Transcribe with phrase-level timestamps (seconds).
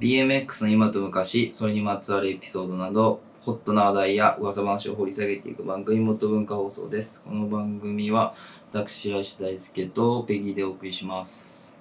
[0.00, 7.24] BMX の今と昔、それにまつわるエピソードなど、ホットな話題や噂話を掘り下げていく番組、元文化放送です。
[7.24, 8.34] この番組は、
[8.72, 11.78] 私、白石大輔とペギーでお送りします。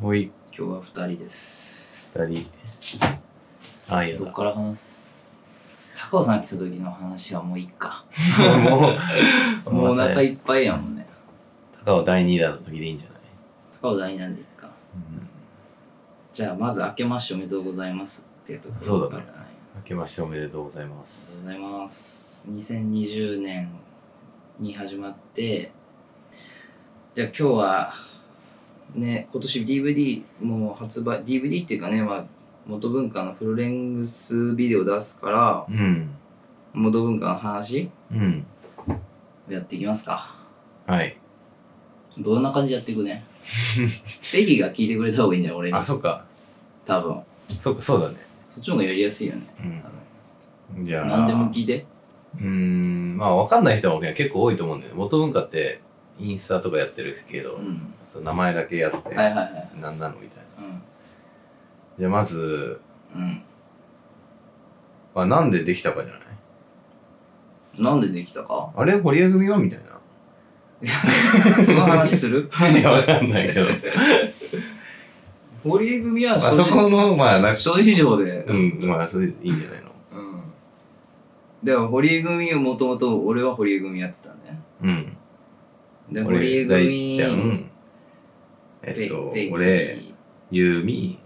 [0.00, 2.10] おい、今日は二人です。
[2.18, 2.46] 二人。
[3.88, 4.24] あ、いやだ。
[4.24, 5.00] どっから話す？
[6.10, 8.04] 高尾さん来た時の話はもういいか。
[9.64, 10.32] もう、 もうお腹い。
[10.32, 11.06] いっぱいやもんね。
[11.84, 13.18] 高尾第2弾の時でいいんじゃない？
[13.80, 14.68] 高尾大なんでいいか。
[16.32, 19.46] じゃあ、まず、明けましておめでとうございますっていうところそうだねから
[19.76, 21.38] 明けましておめでとうございまありがとす。
[21.38, 22.48] うございます。
[22.50, 23.70] 2020年
[24.60, 25.72] に始まって、
[27.16, 27.94] じゃあ今日は、
[28.94, 32.24] ね、今年 DVD も発売、DVD っていうかね、まあ、
[32.66, 36.10] 元文化のフルレングスビデオ出すから、うん。
[36.72, 38.46] 元文化の話うん。
[39.48, 40.36] をやっていきますか。
[40.86, 41.16] はい。
[42.18, 43.24] どんな感じでやっていくね？
[44.32, 45.84] ペギーが聞いてくれた方がいいんだよ、俺にあ、。
[45.84, 46.24] そっか。
[46.86, 47.20] 多分。
[47.60, 48.16] そっか、そうだね。
[48.50, 49.82] そっちの方がやりやすいよね。
[50.76, 50.86] うん。
[50.86, 51.86] じゃあ、何でも聞いて。
[52.36, 54.98] うーん、まあ、わかんない人もね結構多いと思うんだよね。
[54.98, 55.80] 元文化って、
[56.18, 57.94] インスタとかやってるけど、うん。
[58.12, 59.80] そう名前だけやって、はいはいはい。
[59.80, 60.66] なんなのみたいな。
[60.66, 60.82] うん。
[61.98, 62.80] じゃあ、まず、
[63.14, 63.42] うん。
[65.14, 66.22] まあ、なんでできたかじゃない？
[67.82, 68.70] なんでできたか？
[68.76, 70.00] あれ堀江組はみたいな。
[71.66, 72.48] その話する？
[72.78, 73.66] いや、わかんないけど。
[75.64, 79.88] 堀江組はまあ、そこの、まあ、諸事情で、うん、まあ、それでいいんじゃないの？
[80.14, 80.40] うん。
[81.64, 84.54] でも堀江組をもともと俺は堀江組やってたんだよ。
[84.82, 85.16] うん。
[86.12, 87.67] で、堀江俺、組大ちゃん、
[88.82, 90.02] えっと、俺、、
[90.50, 91.18] ゆうみ、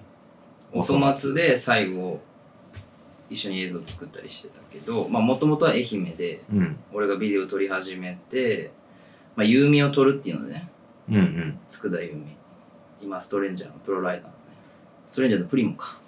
[0.72, 2.20] おそ松で最後、
[3.28, 6.76] 一緒に映像作ったりしてたけど、まあもともとは愛媛で、うん。
[6.92, 8.70] 俺がビデオ撮り始めて、
[9.36, 10.68] まあ、ユーミを撮るっていうのでね、
[11.08, 11.58] うんうん。
[11.66, 12.36] 佃ユーミ。
[13.00, 14.30] 今、ストレンジャーのプロライダー。
[15.06, 15.98] ストレンジャーのプリモか。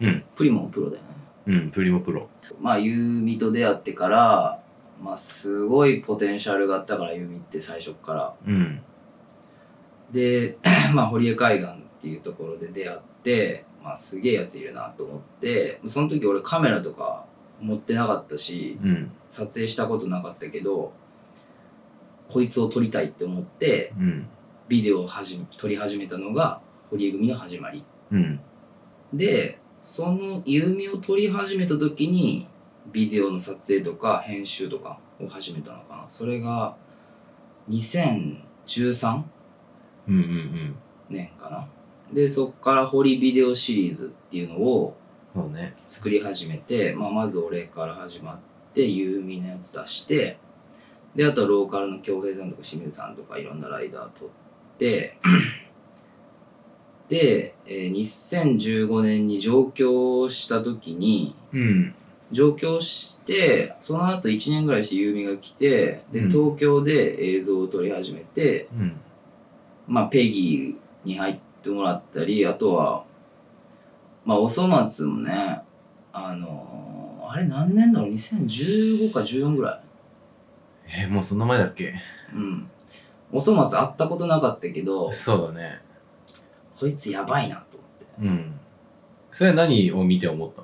[0.00, 0.24] うん。
[0.34, 1.08] プリモもプロだよね。
[1.46, 2.28] うん、プリモプロ。
[2.60, 4.60] まあ、ユーミと出会ってから、
[5.02, 8.34] まあ、すごいポテンシャルがあったから、ユーミって最初から。
[8.46, 8.80] うん。
[10.12, 10.58] で、
[10.94, 17.24] まあ、堀江海岸っていうところで出会って、まあ、すげえやついるなと思って、その時俺カメラとか
[17.60, 19.10] 持ってなかったし、うん。
[19.28, 20.92] 撮影したことなかったけど、
[22.30, 24.26] こいつを撮りたいって思って、うん。
[24.68, 27.84] ビデオを始め撮り始めたのが、堀江組の始まり。
[28.10, 28.40] うん。
[29.12, 32.48] で、そのユーミを撮り始めた時に、
[32.92, 36.06] ビデオの撮影とか編集とかを始めたのかな。
[36.08, 36.76] それが、
[37.70, 39.24] 2013うんうん
[41.10, 41.68] 年かな。
[42.12, 44.96] で、そっから堀ビデオシリーズっていうのを。
[45.86, 48.38] 作り始めて、まあ、まず俺から始まっ
[48.74, 50.38] て、ユーミのやつ出して、
[51.14, 54.28] で、あとはローカルの京平さんとか清水さんとかいろんなライダー撮っ
[54.78, 55.18] て、
[57.08, 61.94] で、えー2015年に上京した時に、うん。
[62.30, 69.00] 上京して、その後1年ぐらいしてユーミが来て、で、うん東京で映像を撮り始めて、うん。
[69.88, 73.04] まあ、ペギーに入ってもらったり、あとは、
[74.24, 75.60] まあ、おそ松もね、
[76.12, 76.88] あのー
[77.30, 79.80] あれ何年だろう ?2015 か14ぐらい。
[81.02, 81.92] えー、もうそんな前だっけ？
[82.34, 82.66] うん。
[83.30, 85.82] おそ松会ったことなかったけど、そうだね。
[86.80, 88.06] こいつやばいなと思って。
[88.26, 88.54] うん。
[89.30, 90.62] それは何を見て思った？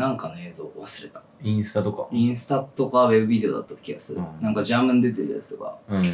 [0.00, 1.22] のなんかの映像忘れた。
[1.42, 2.06] インスタとか？
[2.12, 4.20] インスタとかウェブビデオだった気がする。
[4.20, 6.04] うんなんかジャムに出てるやつとかうん。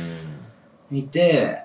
[0.95, 1.65] 見て、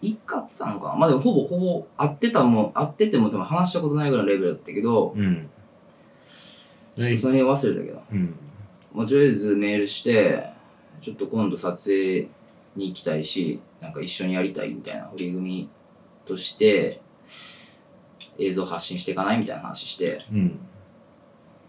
[0.00, 5.50] 一回会ってたのかなまあでもほぼほぼ会ってたもん、会ってても多分話したことないぐらいのレベルだったけど、うん。
[6.96, 8.02] ちょっとその辺忘れたけど。
[8.10, 8.34] うん。
[8.94, 10.48] まあ、とりあえずメールして、
[11.02, 12.28] ちょっと今度撮影
[12.74, 15.68] に行きたいし、なんか一緒にやりたいみたいな堀組
[16.24, 17.02] として、
[18.38, 20.58] 映像発信していかないみたいな話して、うん。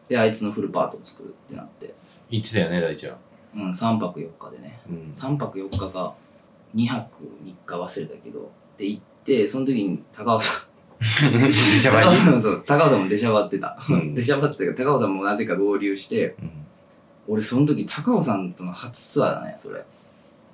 [0.08, 1.94] で、あいつのフルパートを作るってなって、
[2.32, 3.18] 言ってたよね、大ちゃん。
[3.56, 5.12] うん、3泊4日でね、うん。
[5.14, 6.14] 3泊4日か
[6.76, 12.08] 2泊3日忘れたけど、で行って、その時に高尾さん、でしゃばり
[12.66, 13.78] 高尾さんも出しゃばってた。
[13.90, 16.52] うん出しゃばってたけど、高尾さんもなぜか合流して、うん。
[17.28, 19.84] 俺その時高尾さんとの初ツアーだね、それ。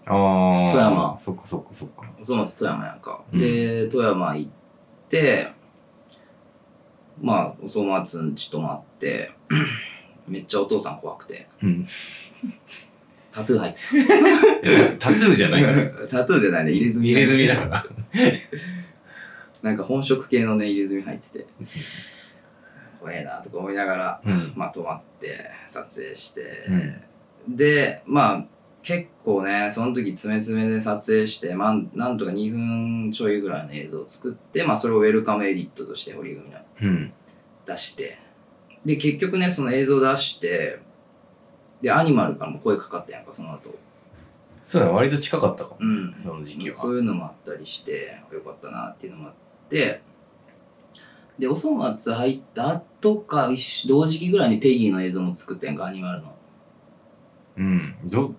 [0.06, 0.72] ああ。
[0.72, 2.04] 富山そっかそっかそっか。
[2.22, 4.52] おそ松富山やんか、うんで富山行っ
[5.10, 5.52] て
[7.22, 9.32] まあおそ松んち泊まって
[10.28, 11.86] めっちゃお父さん怖くてうん。
[13.36, 16.08] タトゥー入って タトゥーじゃないから。
[16.08, 16.72] たタトゥーじゃないね。
[16.72, 17.86] 入れ墨入れ墨だから。
[19.62, 21.46] なんか本色系のね入れ墨入ってて。
[23.02, 24.54] 怖えなとか思いながらうん。
[24.56, 26.66] まあ泊まって撮影して、
[27.48, 27.56] うん。
[27.58, 28.46] でまあ
[28.82, 37.12] 結構ねその時詰め詰めで撮影して、まあ、なんとか2分ちょいぐらいの映像を作って、まあ、それをウェルカムエディットとして堀組のうん。
[37.66, 38.18] 出して。
[38.86, 40.80] で結局ねその映像出して
[41.86, 43.70] でアニマルからも声かかったやんかその後。
[44.66, 45.70] そうだね割と近かったか。
[45.70, 46.16] もうん。
[46.26, 46.76] その時期は。
[46.76, 49.34] そういうのもあったりしてよかったなっていうのもあっ
[49.70, 50.02] て。
[51.38, 53.50] でおそ松入った後か
[53.88, 56.36] 同時期ぐらいにペギーの映像も作ったやんかアニマルの。
[57.58, 57.96] うん。
[58.06, 58.34] ど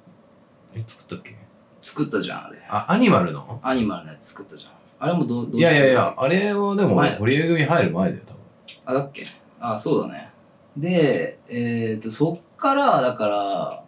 [0.74, 1.36] え作ったっけ？
[1.82, 2.58] 作ったじゃんあれ。
[2.68, 3.60] あアニマルの？
[3.62, 4.72] アニマルのやつ作ったじゃん。
[4.98, 8.40] あれもどうどういやいやいやあれはでも堀江組入る前だよ多分。
[8.86, 9.24] あだっけ？
[9.60, 10.30] あそうだね
[10.76, 13.82] でえっ、とそっからだから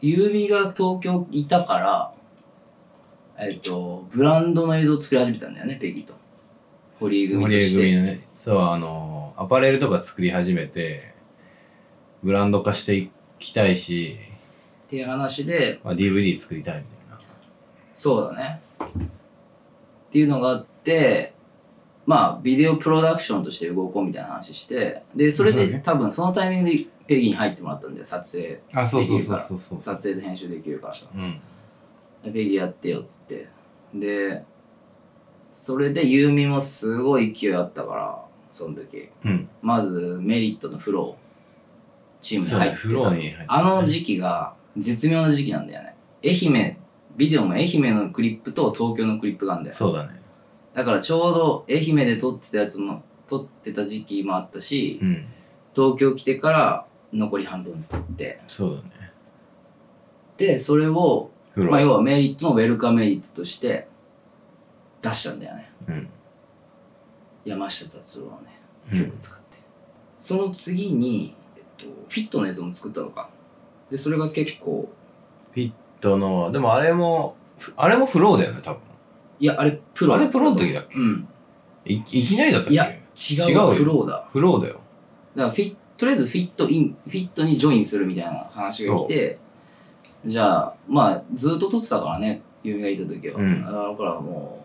[0.00, 2.12] 優美が東京いたから
[3.38, 6.14] えっ、とブランドの映像を作り始めたんだよねペギーと。
[7.00, 7.76] 堀江組として。
[7.76, 8.26] 組のね。
[8.42, 11.14] そうあのアパレルとか作り始めて
[12.22, 14.18] ブランド化していきたいし、
[14.86, 17.20] っていう話でまあ、DVD 作りたいみたいな。
[17.94, 18.60] そうだね。
[18.80, 21.34] っていうのがあって
[22.06, 28.60] まあビデオプロダクションとして動こうみたいな話してでそれで多分そのタイミングでペギーに入ってもらったんで撮影。
[28.72, 30.94] あそうそうそうできるからそうそう撮影で編集できるから。
[30.94, 31.40] さうん。
[32.24, 33.48] でペギーやってよっつって。
[33.94, 34.44] で
[35.52, 39.08] それでユーミもすごい勢いあったからその時。
[39.24, 39.48] うん。
[39.60, 41.22] まずメリットのフロー。
[42.22, 43.52] チームに入ってた。
[43.52, 45.96] あの時期が絶妙な時期なんだよね。
[46.24, 46.76] 愛媛
[47.16, 49.76] ビデオも愛媛のクリップと東京のクリップがあるんだよ。
[49.76, 50.21] そうだね
[50.74, 55.26] だからちょうど愛媛で撮ってたやつも撮ってた時期もあったし、うん。
[55.74, 58.40] 東京来てから残り半分撮って。
[58.48, 59.12] そうだね。
[60.36, 63.88] でそれを、まあ、要はメリットのウェルカムメリットとして
[65.02, 65.70] 出したんだよね。
[65.88, 66.08] うん。
[67.44, 68.60] 山下達郎のね
[68.92, 69.04] うん。
[69.06, 69.58] 曲使って、
[70.16, 73.30] その次に、えっと、フィットの映像も作ったのか。
[73.90, 74.90] でそれが結構
[75.52, 78.80] フィットのでもあれもふあれもフローだよね多分
[79.42, 80.94] いやあれプロあれプロの時だっけ？
[80.94, 81.28] うん。
[81.84, 82.74] いいきなりだったっけ？
[82.74, 83.72] いや違う違うよ。
[83.72, 84.28] フローだ。
[84.32, 84.80] フローだよ。
[85.34, 89.38] だからフィッとりあえずフィットインフィットにジョインするみたいな話が来て
[90.24, 93.64] じゃあまあずっと撮ってたからねユミがいた時は、うん。
[93.64, 94.64] だからも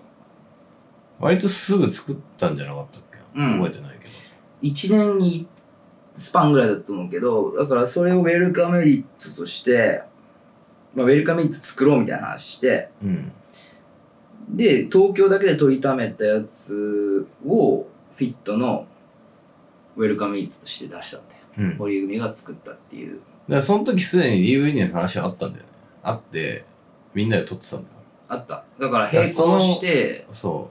[1.20, 3.54] 割とすぐ作ったんじゃなかったっけ、うん。
[3.60, 4.12] 覚えてないけど。
[4.62, 5.48] う1年に
[6.16, 10.04] スパンぐらいだと思うけどだからそれをウェルカメリットとして、
[10.94, 13.32] まあ、ウェルカメリット作ろうみたいな話してうん
[14.50, 17.86] で東京だけで撮りためたやつを
[18.16, 18.88] フィットの
[19.96, 21.62] ウェルカメリットとして出したんだよう。
[21.62, 21.70] ん。
[21.70, 23.20] だか堀組が作ったっていう。
[23.48, 25.64] らその時すでに DVD の話はあったんだよ。
[25.64, 25.70] ね
[26.04, 26.66] あって
[27.14, 27.86] みんなで撮ってたんだ。
[27.86, 27.88] よ
[28.30, 28.64] あった。
[28.80, 30.26] だから並行して。
[30.32, 30.70] そ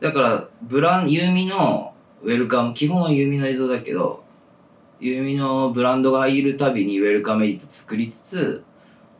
[0.00, 4.22] だからブランユーミのウェルカム基本はユーミの映像だけど
[5.00, 8.64] ユーミのブランドが入るたびにウェルカムエディット作りつつ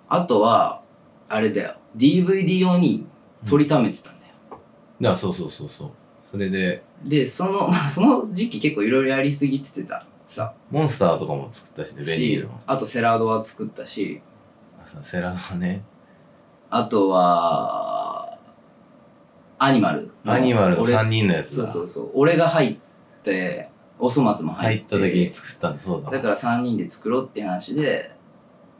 [0.09, 0.83] あとは
[1.29, 1.77] あれだよ。
[1.97, 3.07] DVD 用に
[3.47, 5.91] 取りためてたんだよ、うだからそうそうそうそう。
[6.31, 6.83] それで。
[7.05, 10.07] でそのまあその時期結構いろいろやりすぎててた。
[10.29, 10.55] さ。
[10.71, 12.61] モンスターとかも作ったしねベニーしの。
[12.67, 14.21] あとセラードは作ったし。
[15.03, 15.83] セラドね。
[16.71, 18.39] あとは
[19.59, 20.11] アニマル。
[20.25, 21.69] アニマルの俺3人のやつだ。
[21.69, 22.11] そうそうそう。
[22.15, 22.79] 俺が入っ
[23.23, 23.69] て
[23.99, 28.11] おそ松も入っ入ってた時に作ったんだそうだだから3人で作ろうって話で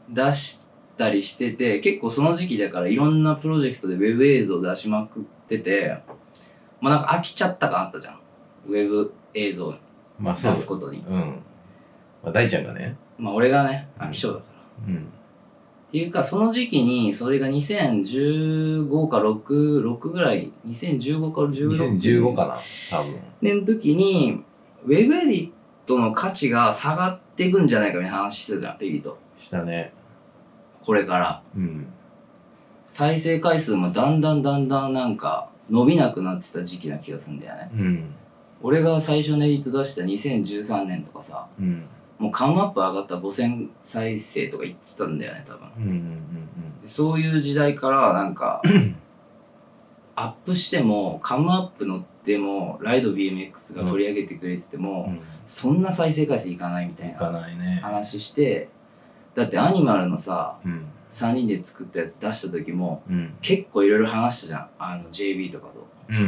[0.09, 0.62] 出し
[0.97, 5.97] たりしてて結構その時期だからいろんなプロジェクトでウェブ映像出しまくってて
[6.81, 8.19] まあなんか飽きちゃった感あったじゃん。
[8.67, 9.73] ウェブ映像
[10.19, 10.51] まあそう。
[10.51, 10.99] 出すことに。
[11.07, 11.41] うん、
[12.23, 12.97] まあ、大ちゃんがね。
[13.17, 14.39] まあ俺がね飽き性だか
[14.87, 14.97] ら、うん。
[14.97, 14.99] っ
[15.91, 22.59] ていうかその時期にそれが2015か66ぐらい2015か16 2015かな
[22.89, 23.19] 多分。
[23.41, 24.43] 年の時に
[24.85, 25.51] ウェブエディッ
[25.85, 29.93] トの価値が下がっていくんじゃないかみたいな話してたじゃんペギーとしたね
[30.83, 31.43] これから。
[31.55, 31.87] うん。
[32.87, 37.71] 再生回数もだんだんだんだんなんか伸びなくなってた時期な気がするんだよね。
[37.75, 38.15] うん。
[38.61, 41.85] 俺が最初のエディット出した2013年とかさうん。
[42.19, 45.69] もうカムアップ上がったら5000再生とか言ってたんだよね多分。
[45.77, 46.23] うんうん
[46.85, 48.61] そういう時代からなんか
[50.15, 55.13] アップしてもカムアップ乗ってもライド BMX が取り上げてくれてても、うん。
[55.13, 55.19] うん。
[55.47, 57.17] そんな再生回数いかないみたいな
[57.81, 58.69] 話して
[59.35, 60.85] だってアニマルのさうん。
[61.09, 63.35] 3人で作ったやつ出した時もうん。
[63.41, 64.69] 結構いろいろ話したじゃん。
[64.79, 66.27] あの JB とかと、うんうんう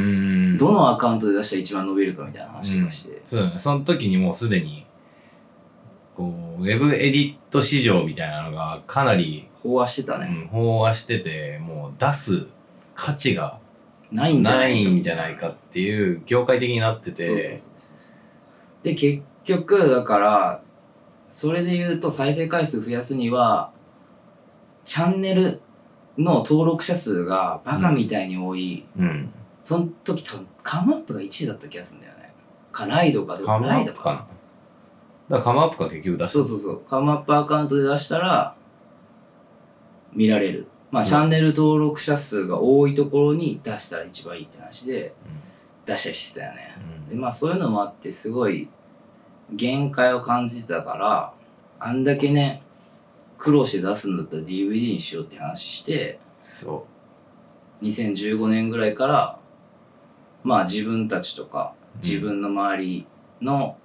[0.54, 3.60] んどのアカウントで出したら一番伸びるかみたいな話とかして、そうだね。
[3.60, 4.86] その時にもうすでに
[6.16, 12.48] こうウェブエディット市場みたいなのがかなり、飽和してたね、うん、飽和しててもう出す
[12.96, 13.60] 価値が
[14.12, 17.62] ないんじゃなないかいんじゃないかっていう業界的になってて。
[18.84, 20.62] で結局だから
[21.30, 23.72] それで言うと再生回数増やすには
[24.86, 25.62] チャンネル
[26.18, 29.30] の登録者数がバカみたいに多い、うん。
[29.62, 32.34] その時多分カムアップが1位だった気がするんだよね。
[32.72, 34.16] かライドかどカムアライドップかな。
[34.18, 34.30] だか
[35.38, 36.30] らカムアップが結局出した。
[36.30, 36.82] そうそうそう。
[36.82, 38.56] カムアップアカウントで出したら
[40.14, 40.68] 見られる。
[40.92, 41.10] まあ、うん。
[41.10, 45.14] チャンネル登録者数が多いところに出したら一番いいって話で
[45.86, 46.78] 出したりしてたよね。
[47.10, 48.70] でまあそういうのもあってすごい
[49.54, 51.34] 限界を感じてたから
[51.80, 52.64] あんだけね
[53.38, 56.88] 苦労して出すんだったら DVD にしようって話してそ
[57.82, 59.40] 2015年ぐらいから
[60.44, 62.02] まあ自分たちとかうん。
[62.02, 63.08] 自分の周り
[63.42, 63.78] の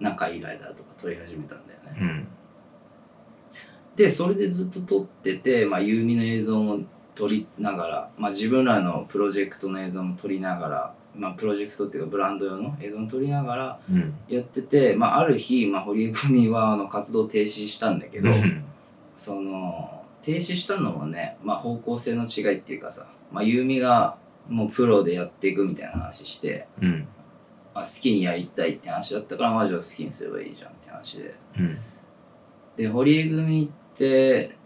[0.00, 2.28] 仲いいライダーとか撮り始めたんだよね、ううん。
[3.96, 6.80] でそれでずっと撮ってて、まあ、ユーミの映像も
[7.14, 14.14] 撮りながら、まあ、自分らのプロジェクトの映像も撮りながら、まあ、プロジェクトっていうかブランド用の映像も撮りながらうん。
[14.28, 18.30] やってて、まあ、ある日、まあ、堀江組はあの活動停止したんだけど
[19.16, 24.16] その停止したのもね、まあ、方向性の違いっていうかさ、まあ、ユーミが
[24.48, 27.06] もうプロでやっていくみたいな話して、うん。
[27.74, 31.34] まあ、好きにやりたいって話だったからマジを好きにすればいいじゃんって話で。
[31.58, 31.78] うん。
[32.76, 34.56] で堀江組って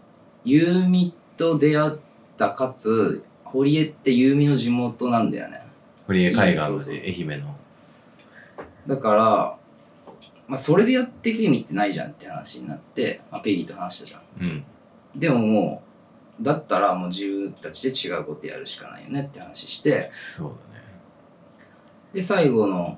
[0.45, 1.91] ユーミと出会っ
[2.37, 5.61] たかつ堀江ってユーミの地元なんだよね
[6.07, 7.55] 堀江海岸で愛媛の。
[8.87, 9.57] だから、
[10.47, 14.21] まあ、それでやっていく意味ってないじゃんって話になって、まあ、ペギーと話したじゃん。
[14.39, 14.63] うん。
[15.15, 15.83] でもも
[16.39, 20.09] うだったらもう自分たちで違うことやるしかないよねって話して。
[20.13, 20.83] そうだね。
[22.13, 22.97] で最後の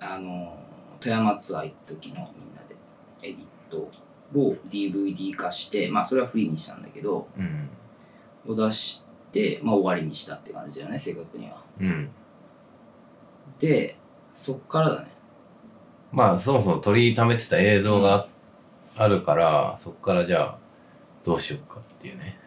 [0.00, 0.58] あの
[1.00, 2.74] 富山ツアー行った時のみんなで
[3.22, 3.90] エディット
[4.38, 7.68] を DVD 化してまあそれはフリーにしたんだけどうん。
[8.48, 9.05] を出し
[9.36, 11.62] て、まあ、終わりにしたって感じだよね正確には。
[11.78, 12.08] うん。
[13.60, 13.96] で
[14.32, 15.08] そっからだね。
[16.12, 18.28] まあそもそも取りためてた映像が
[18.96, 20.58] あるから、そこからじゃあ
[21.24, 22.38] どうしようかっていうね。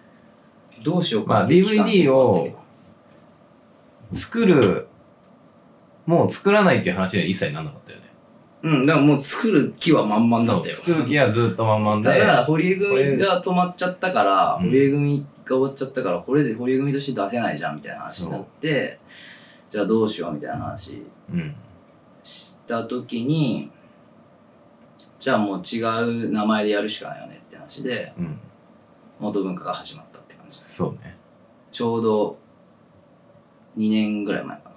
[0.84, 1.34] どうしようか。
[1.34, 2.50] まあって期間 DVD を
[4.14, 4.88] 作る
[6.06, 8.06] もう作らないっていう話には一切なんなかったよね。
[8.64, 10.76] うんだからもう作る気は満々だったよ。
[10.76, 12.20] そう作る気はずっと満々で。
[12.20, 14.70] だから堀江組が止まっちゃったからうん。
[14.70, 15.26] 堀江組が
[15.56, 19.00] 終わっちゃったからこれで堀江組として出せないじゃんみたいな話になって
[19.70, 21.56] じゃあどうしようみたいな話うん
[22.24, 23.72] した時に
[25.18, 25.82] じゃあもう違
[26.28, 28.40] う名前でやるしかないよねって話でうん。
[29.20, 30.60] 元文化が始まったって感じ。
[30.60, 31.18] そうね。
[31.72, 32.38] ちょうど
[33.78, 34.76] 2年ぐらい前かな。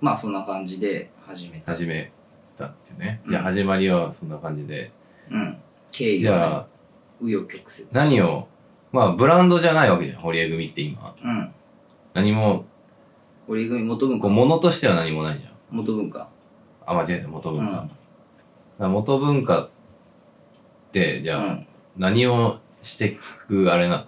[0.00, 1.72] まあそんな感じで始めた。
[1.72, 2.12] 始め
[2.56, 3.30] たってね、うん。
[3.30, 4.92] じゃあ始まりはそんな感じで。
[5.30, 5.58] うん。
[5.90, 6.66] 経緯じは、
[7.20, 7.88] ね、紆余曲折。
[7.92, 8.46] 何を
[8.92, 11.14] まあブランドじゃないわけじゃん堀江組って今。
[11.22, 11.50] うん。
[12.14, 12.64] 何も
[13.46, 14.22] 堀江組元文化。
[14.22, 15.52] こう物としては何もないじゃん。
[15.70, 16.28] 元文化。
[16.84, 17.74] あ間違えた元文化、うん。
[17.74, 17.88] だか
[18.78, 19.68] ら元文化っ
[20.92, 21.66] てじゃあ、うん。
[21.96, 23.18] 何をしてい
[23.48, 24.06] くあれな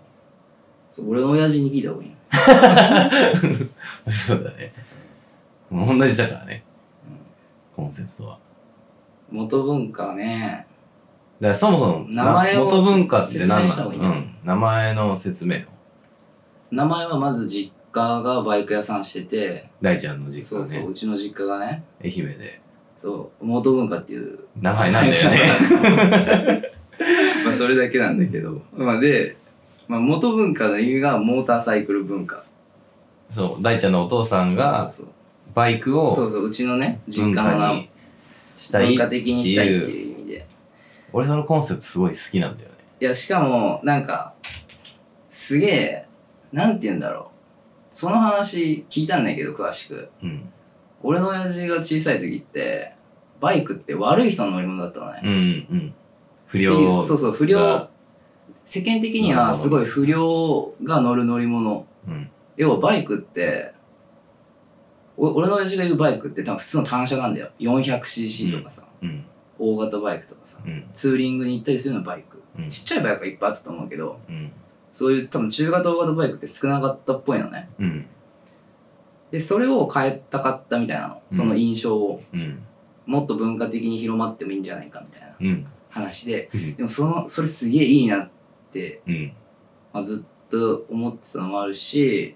[0.90, 2.10] そう俺の親父に聞いた方がいい。
[2.10, 2.14] よ
[4.06, 4.72] のそうだね。
[5.70, 6.64] 同じだからね、
[7.74, 8.38] コンセプトは。
[9.30, 10.66] 元文化ね。
[10.68, 10.74] だ
[11.44, 15.60] からそもそも名前を元文化って何なの、うん、名前の説明を。
[16.70, 20.42] 名前はまず実家がバイク屋さんしてて大ちゃんの実家ね。
[20.42, 21.84] そうそううちの実家がね。
[22.02, 22.60] 愛媛で。
[22.96, 24.38] そう元文化っていう。
[24.60, 26.72] 名前なんだよね。
[27.44, 28.62] まあそれだけなんだけど。
[28.74, 29.36] まあで、
[29.86, 32.44] まあ、元文化の意味がモーターサイクル文化。
[33.28, 33.62] そう。
[33.62, 34.90] 大ちゃんのお父さんが
[35.54, 37.90] バイクをそうそうそううちのね実文家のに
[38.58, 40.13] したい文化的にしたいっていう
[41.14, 42.75] 俺そのコンセプトすごい好きなんだよね。
[43.00, 44.35] いやしかもなんか
[45.30, 46.06] すげえ
[46.52, 47.97] なんて言うんだろう。
[47.97, 50.11] その話聞いたんだけど詳しく。
[50.23, 50.49] うん。
[51.04, 52.94] 俺の親父が小さい時って
[53.40, 55.35] バイクって悪い人の乗り物だったのね、うんう
[55.76, 55.94] ん
[56.49, 57.61] 不良うそうそう不良。
[57.61, 57.90] が。
[58.64, 61.87] 世間的にはすごい不良が乗る乗り物。
[62.09, 62.28] うん。
[62.56, 63.73] 要はバイクって
[65.16, 67.50] お俺の親父が言うバイクって多分普通の単車なんだよ。
[67.61, 69.25] 400cc とかさ、うん
[69.58, 70.88] 大型バイクとかさうん。
[70.94, 72.42] ツーリングに行ったりするのバイク。
[72.58, 72.68] うん。
[72.68, 74.52] ちっちゃいバイクはいっぱいあったと思うけどうん。
[74.90, 77.68] そういう多分中型大型バイクって少なかったっぽいのね。
[77.78, 78.06] うん。
[79.30, 81.23] でそれを変えたかったみたいなの。
[81.30, 81.37] うん。
[81.37, 82.23] その印象を。
[82.32, 82.62] うん。
[83.06, 85.66] もっと文化的に広まってもいいんじゃないかみたいなうん。
[85.90, 86.50] 話で。
[86.54, 86.75] うん。
[86.76, 88.30] でもそのそれすげえいいなっ
[88.73, 89.32] て、うん。
[89.92, 92.34] まあ、ずっと思ってたのもあるし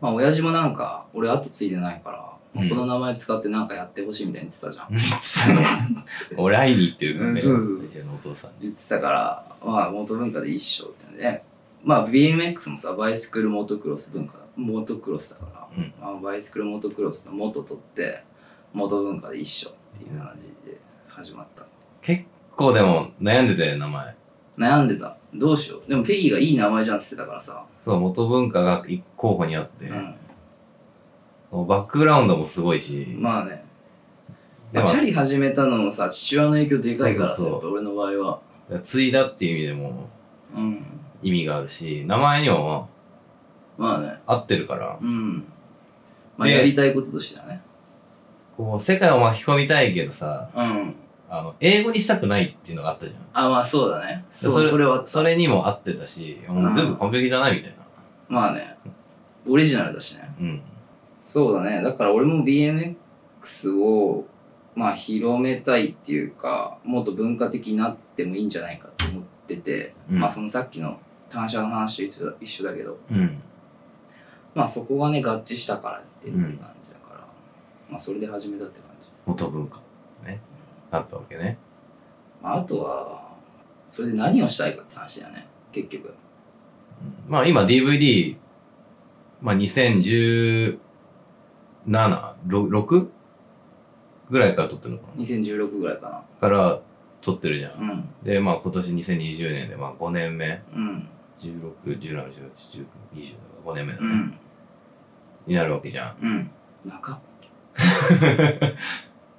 [0.00, 6.38] まあ親父もなんか俺後ついてないから、この名前使ってなんかやってほしいみたいに言ってたじゃん。
[6.38, 7.40] 俺会いに行ってるからね。
[7.40, 7.84] うんそうそう。
[7.84, 8.56] 大ちゃんのお父さんに。
[8.62, 11.42] 言ってたからまあ元文化でいいってね
[11.82, 14.38] まあ BMX もさバイスクルモートクロス文化だ。
[14.38, 15.92] かモトクロスだから、うん。
[16.00, 18.22] あのバイスクルモトクロスの元取って
[18.72, 21.64] 元文化で一緒っていう感じで始まった。
[22.02, 24.14] 結構でも悩んでたよ名前。
[24.56, 25.16] 悩んでた。
[25.34, 25.88] どうしよう。
[25.88, 29.94] でもペギーがいい名前じゃんって言ってたからさ、そう元文化が一候補にあって、う
[31.62, 33.64] バックグラウンドもすごいし、ん、まあね、
[34.72, 38.40] まあチャリ始めたのもさ父親の影響でかいからさ俺の場合は。
[38.82, 40.10] 継いだっていう意味でも
[40.56, 40.84] うん。
[41.22, 42.88] 意味があるし名前にも
[43.78, 44.18] まあね。
[44.26, 44.98] 合ってるから。
[45.00, 45.44] うん。
[46.36, 47.62] まあでやりたいこととしてはね。
[48.56, 50.94] こう世界を巻き込みたいけどさうん。
[51.28, 53.20] あの英語にしたくないっていうのがあったじゃん。
[53.32, 54.24] あまあそうだね。
[54.30, 57.78] そうそれそれはそれにも合ってたしもう全部完璧じゃないみたいな。
[58.28, 58.76] まあね。
[59.46, 60.34] オリジナルだしね。
[60.40, 60.62] うん
[61.24, 61.82] そうだね。
[61.82, 64.26] だから俺も BMX を
[64.74, 70.18] まあ広めたいっていうかもっと文化的になってもいいんじゃないかと思ってて、うん。
[70.20, 71.00] まあそのさっきの
[71.30, 73.40] 単車の話と一緒だけどうん。
[74.54, 76.50] まあそこがね合致したからっていう感
[76.82, 77.26] じだから、
[77.88, 79.80] まあそれで始めたって感じ、元文化。
[80.26, 80.40] ね。
[80.90, 81.56] あったわけね。
[82.42, 83.32] まあ、あとは
[83.88, 85.46] それで何をしたいかって話だよね。
[85.72, 86.12] 結局。
[87.26, 88.36] まあ今 DVD、
[89.40, 90.78] まあ、2017、
[91.86, 93.08] 6?
[94.30, 96.80] ぐらいから撮ってるのかな？2016ぐらいかから
[97.20, 97.86] 撮ってるじゃん。
[97.86, 100.62] なうんで、まあ今年2020年でまあ5年目。
[100.74, 102.30] うん16、17、18、
[102.72, 104.06] 19、20、5年目だね。
[104.06, 104.38] うん
[105.46, 106.16] になるわけじゃん。
[106.22, 106.50] うん
[106.84, 107.20] なんか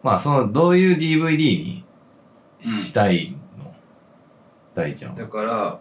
[0.04, 1.84] まあその、どういう DVD に
[2.62, 3.74] したいの、
[4.76, 5.20] 大ちゃんは。
[5.20, 5.80] だから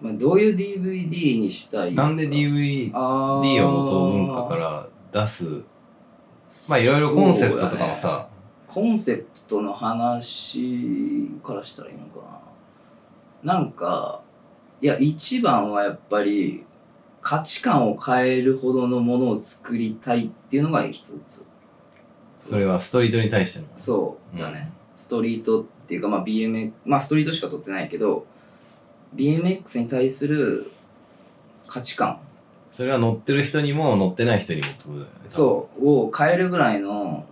[0.00, 5.62] まあどういう DVD にしたいなんで DVD あを元文化から出す。
[6.68, 8.28] まあいろいろコンセプトとかもさ、
[8.66, 12.42] コンセプトの話からしたらいいのか
[13.42, 13.54] な。
[13.54, 14.20] なんか
[14.80, 16.64] いや一番はやっぱり
[17.20, 21.46] 価値観を変えるほどのものを作りたいっていうのが一つ。
[22.40, 23.66] それはストリートに対しての。
[23.76, 28.26] そうだね、ストリートっていうかまあ BMX まあストリートしか撮ってないけど
[29.14, 30.70] BMX に対する
[31.66, 32.20] 価値観
[32.78, 35.10] それは乗ってる人にも乗ってない人にもってことだよね。
[35.26, 37.26] そうを変えるぐらいの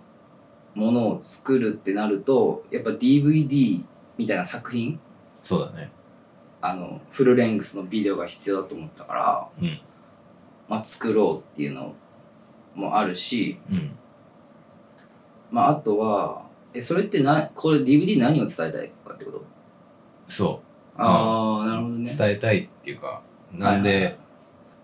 [0.74, 3.84] ものを作るってなるとやっぱ DVD
[4.18, 4.98] みたいな作品？
[5.40, 5.92] そうだね。
[6.60, 9.80] あのフルレングスのビデオが必要だと思ったから、うん
[10.68, 11.94] まあ、作ろうっていうの
[12.74, 13.96] もあるし、うん。
[15.52, 16.42] まあ、あとは
[16.74, 19.44] えそれってなこれ DVD 何を伝えたいかってこと？
[20.26, 20.60] そ
[20.96, 21.98] ああなるほどう。
[22.00, 24.18] ね伝えたいっていうか、なんで、はいはいはい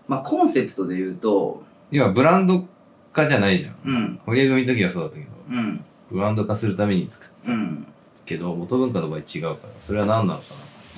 [0.07, 2.65] まあコンセプトで言うと今ブランド
[3.11, 3.75] 化じゃないじゃん。
[3.85, 7.87] うん堀江組の時はそうだったけど、うんブランド化するために作ってたうん
[8.25, 10.45] けど、元文化の場合違うから、それは何なのか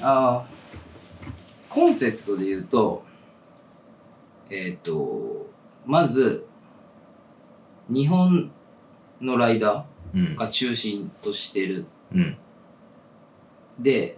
[0.02, 0.46] ああ
[1.70, 3.04] コンセプトで言うと
[4.50, 5.48] えっ、と
[5.86, 6.46] まず
[7.90, 8.52] 日本
[9.22, 9.86] のライダな。
[10.14, 10.36] うんー。
[10.36, 12.38] が中心としてるうん。
[13.80, 14.18] で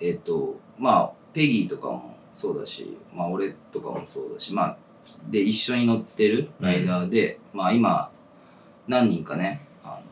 [0.00, 4.76] えっ、とまあペギーとかもそうだしまあ俺とかもそうだしまあ
[5.30, 8.10] で一緒に乗ってるライダーで、まあ今
[8.88, 10.02] 何人かねあの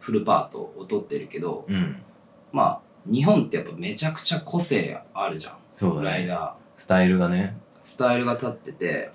[0.00, 2.02] フルパートを取ってるけどうん。
[2.52, 6.06] まあ日本ってやっぱめちゃくちゃ個性あるじゃんそうだね。
[6.08, 7.56] ライダースタイルがね。
[7.82, 9.10] スタイルが立ってて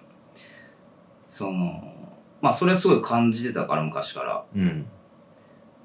[1.27, 1.93] その
[2.41, 4.85] まあそれはすごい感じてたから昔からうん。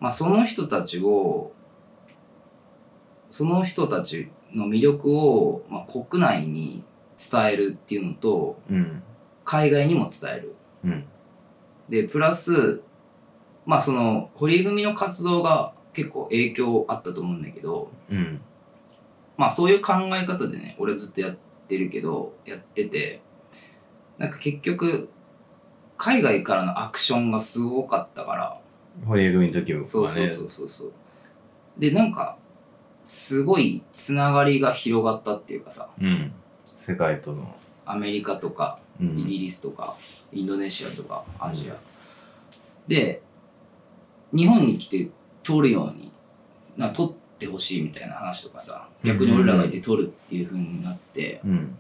[0.01, 1.53] まあその人たちを
[3.31, 6.85] その人たちの魅力を、まあ、国内に
[7.19, 9.03] 伝えるっていうのとうん。
[9.45, 11.05] 海外にも伝えるうん。
[11.89, 12.83] でプラス
[13.65, 18.41] まあその堀井組の活動が結構影響あったと思うんだけどうん。
[19.37, 21.37] まあそういう考え方でね俺ずっとやっ
[21.69, 23.21] てるけどやってて
[24.19, 25.09] なんか結局
[25.97, 28.61] 海外からのアクションがすごかったから
[29.07, 29.85] 堀江組の時はね。
[29.87, 30.93] そうそうそうそうそう
[31.79, 32.37] でなんか
[33.09, 36.31] すごいつながりが広がったっていうかさうん。
[36.77, 37.57] 世界との。
[37.87, 39.19] アメリカとかうん。
[39.21, 39.97] イギリスとか、
[40.31, 41.77] インドネシアとかアジア、
[42.87, 43.23] で
[44.35, 45.09] 日本に来て
[45.43, 46.13] 撮るように
[46.77, 51.79] な撮ってほしいみたいな話とかさ逆に俺らがいて撮るっていう風になって、うん。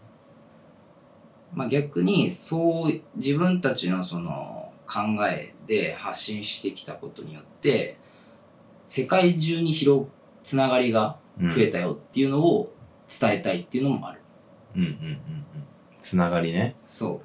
[1.53, 7.99] まあ、逆にそう自分たちのその考えで発信してきたことによって
[8.87, 10.07] 世界中に広
[10.49, 11.55] つながりがうん。
[11.55, 12.73] 増えたよっていうのを
[13.07, 14.21] 伝えたいっていうのもある。
[14.75, 15.45] うんうんうんうん。
[16.01, 16.75] つながりね。
[16.85, 17.21] そ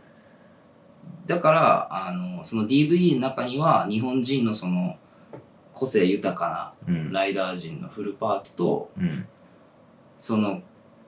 [1.25, 1.27] う。
[1.27, 4.97] だから、あの、その DVD の中には日本人のその
[5.73, 7.21] 個性豊かうんな。
[7.21, 9.25] ライダー陣のフルパートと、うん。
[10.17, 10.61] その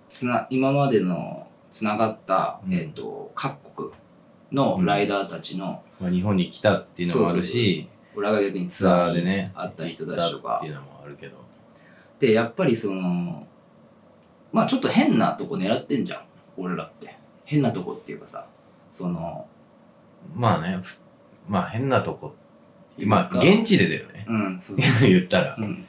[0.08, 3.91] つな、今までのつながった、うんえっと各国
[4.54, 11.44] のライダーたちのまあ、日本に来たっていうのもあるし裏が逆にツツアーでね会った人たちと行かっていうのもあるけど
[12.19, 13.45] でやっぱりその
[14.51, 16.21] まあちょっと変なとこ狙ってんじゃん。
[16.58, 17.15] 俺らって。
[17.45, 18.47] 変なとこっていうかさ
[18.91, 19.47] その
[20.34, 20.97] まあねふ
[21.47, 22.34] まあ変なとこ
[23.04, 24.25] まあ現地でだよね。
[24.28, 24.78] うんそう。
[25.01, 25.86] 言ったら、うん。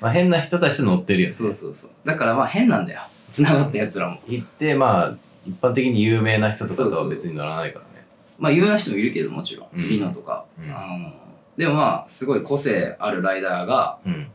[0.00, 1.34] まあ、変な人たちと乗ってるよね。
[1.34, 1.90] そうそうそう。
[2.04, 3.00] だからまあ変なんだよ。
[3.30, 4.18] 繋がったやつらも。
[4.26, 5.14] 行ってまあ
[5.46, 8.06] 一般的に有名な人とかとは別に乗らないからね。
[8.38, 9.88] まあ有名な人もいるけどもちろん、うん。
[9.88, 10.70] リノとか、うん。
[10.70, 11.12] あの
[11.56, 14.26] でもまあすごい個性あるライダーが、うん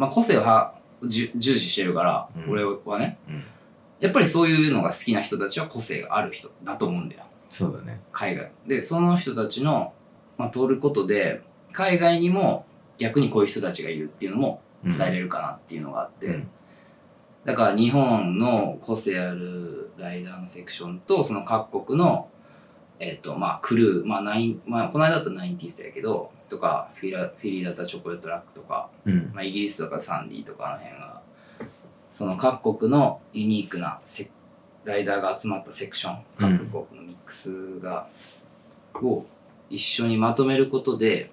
[0.00, 0.72] まあ、個性をは
[1.04, 2.52] 重視してるから、うん。
[2.52, 3.18] 俺はね。
[3.28, 3.44] うん。
[4.00, 7.24] やっぱりそういうのが好きな人たちは個性がある人だと思うんだよ。
[7.50, 8.00] そうだね。
[8.10, 8.50] 海外。
[8.66, 9.92] でその人たちの、
[10.38, 12.64] まあ、通ることで海外にも
[12.96, 16.48] 逆にこういう人たちがいるっていうのも伝えれるかなっていうのがあって、うん。
[17.44, 22.30] だから日本の個性あるライダーのセクションとその各国の
[23.00, 24.06] えっ、とまあクルー。
[24.06, 29.30] まあナインまあこの間だったらナインティースだけどとかフィラフィリーだったらチョコレートラックとか、うん。
[29.32, 31.22] まあ、イギリスとかサンディとかの辺が
[32.12, 34.30] その各国のユニークなセ
[34.84, 38.08] ライダーが集まったセクションうん各国のミックスが、
[38.94, 39.24] を
[39.70, 41.30] 一緒にまとめることで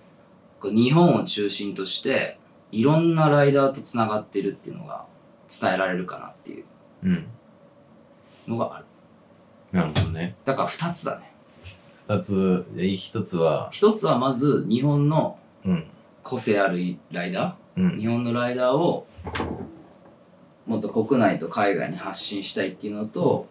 [0.61, 2.37] こう日本を中心として
[2.71, 5.05] いろんなライダーとつながってるっていうのが
[5.49, 6.65] 伝えられるかなっていう
[7.03, 7.27] うん。
[8.47, 8.85] のがある。
[9.71, 10.35] なるほどね。
[10.45, 11.31] だから2つだね
[12.07, 13.69] 二つ一つは。
[13.73, 15.85] 1つはまず日本のうん。
[16.23, 17.87] 個性あるライダうん。
[17.91, 19.07] ー日本のライダーを
[20.65, 23.47] もっと国内と海外に発信したいっていうのと、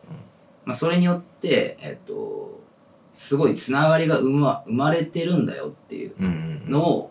[0.65, 2.61] まあ、それによって、えっと、
[3.13, 6.27] すごいつながりが生ま生まれてるんだよっていううん
[6.67, 7.11] うんのを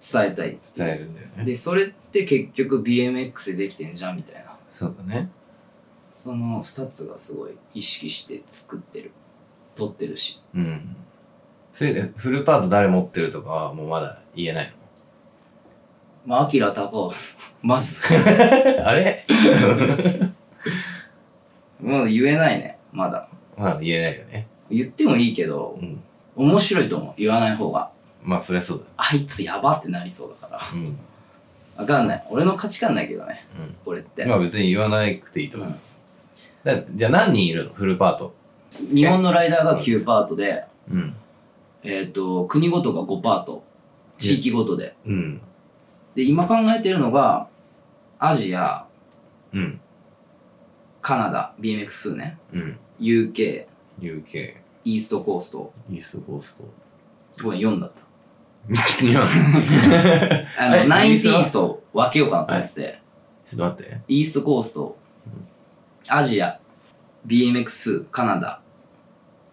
[0.00, 0.58] 伝えたい。
[0.76, 1.44] 伝えるんだよね。
[1.44, 4.56] でそれって結局 BMX でできてんじゃんみたいな。
[4.72, 5.30] そうだね。
[6.12, 9.12] その2つがすごい意識して作ってる
[9.74, 10.40] 撮ってるし。
[10.54, 10.96] うん。
[11.72, 14.74] それでフルパート誰持ってるとかはもうまだ言えない
[16.26, 17.12] まあアキラ高尾
[17.62, 18.00] まず。
[18.12, 18.18] の
[18.88, 19.24] あれ？
[21.80, 22.78] もう言えないね。
[22.92, 23.28] まだ。
[23.56, 24.46] まあ言えないよね。
[24.70, 26.00] 言ってもいいけどうん。
[26.36, 27.14] 面白いと思う。
[27.16, 27.90] 言わない方が。
[28.22, 28.84] まあそりゃそうだ。
[28.96, 30.60] あいつやばってなりそうだから。
[30.72, 30.96] うん。
[31.76, 32.26] わかんない。
[32.30, 33.46] 俺の価値観だけどね。
[33.58, 33.76] うん。
[33.86, 35.76] 俺って、まあ別に言わなくていいと思う、うん。
[36.78, 37.72] だじゃあ何人いるの？
[37.72, 38.34] フルパート
[38.92, 41.14] 日本のライダーが9パートで、うん。
[41.82, 43.64] えっ、と国ごとが5パート。
[44.18, 44.94] 地域ごとで。
[45.06, 45.40] うん。
[46.14, 47.48] で今考えてるのが
[48.18, 48.86] アジア
[49.52, 49.80] うん。
[51.00, 52.38] カナダ BMX 風ね。
[52.52, 52.78] うん。
[53.00, 53.66] UK
[54.00, 54.54] UK
[54.84, 55.72] イーストコースト。
[55.90, 57.42] イーストコースト。
[57.42, 58.02] ごめん4だった。
[58.68, 59.26] 別には
[60.58, 63.00] あはいのナインティースト分けようかなと思ってて、
[63.50, 64.00] ちょっと待って。
[64.06, 64.96] イーストコースト
[66.08, 66.60] アジア
[67.26, 68.61] BMX 風カナダ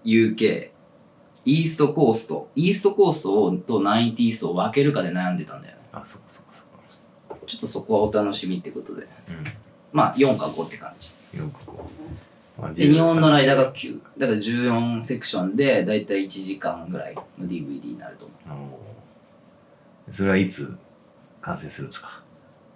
[0.04, 0.70] UK
[1.46, 2.50] イーストコースト。
[2.56, 5.82] イーストコーストをとナインティーストを分けるかで悩んでたんだよね。
[5.92, 7.46] あそっかそっかそっか。
[7.48, 9.04] ちょっとそこはお楽しみってことで。
[9.04, 9.06] う
[9.92, 11.14] まあ4か5って感じ。
[11.38, 11.90] んよくこ
[12.58, 18.80] う、まあ、で日本のライダーがが9だから14セクションでだいたい1時間ぐらいの DVD になると思
[20.12, 20.76] それはいつ
[21.42, 22.22] 完成するんですか？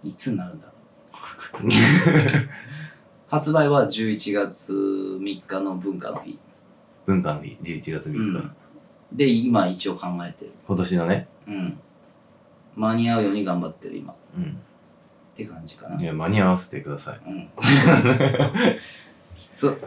[0.04, 0.74] ういつになるんだろ
[1.68, 1.70] う。
[3.30, 6.38] 発売は11月3日の文化の日
[7.06, 8.52] 文化の日11月3日、うん。
[9.12, 10.52] で今一応考えてる。
[10.68, 11.28] 今年のね。
[11.48, 11.80] うん。
[12.76, 14.14] 間に合うように頑張ってる今。
[14.14, 14.58] っうん。
[15.36, 16.02] て感じかな。
[16.02, 17.20] いや間に合わせてください。
[17.28, 17.50] うん。
[19.38, 19.78] きつ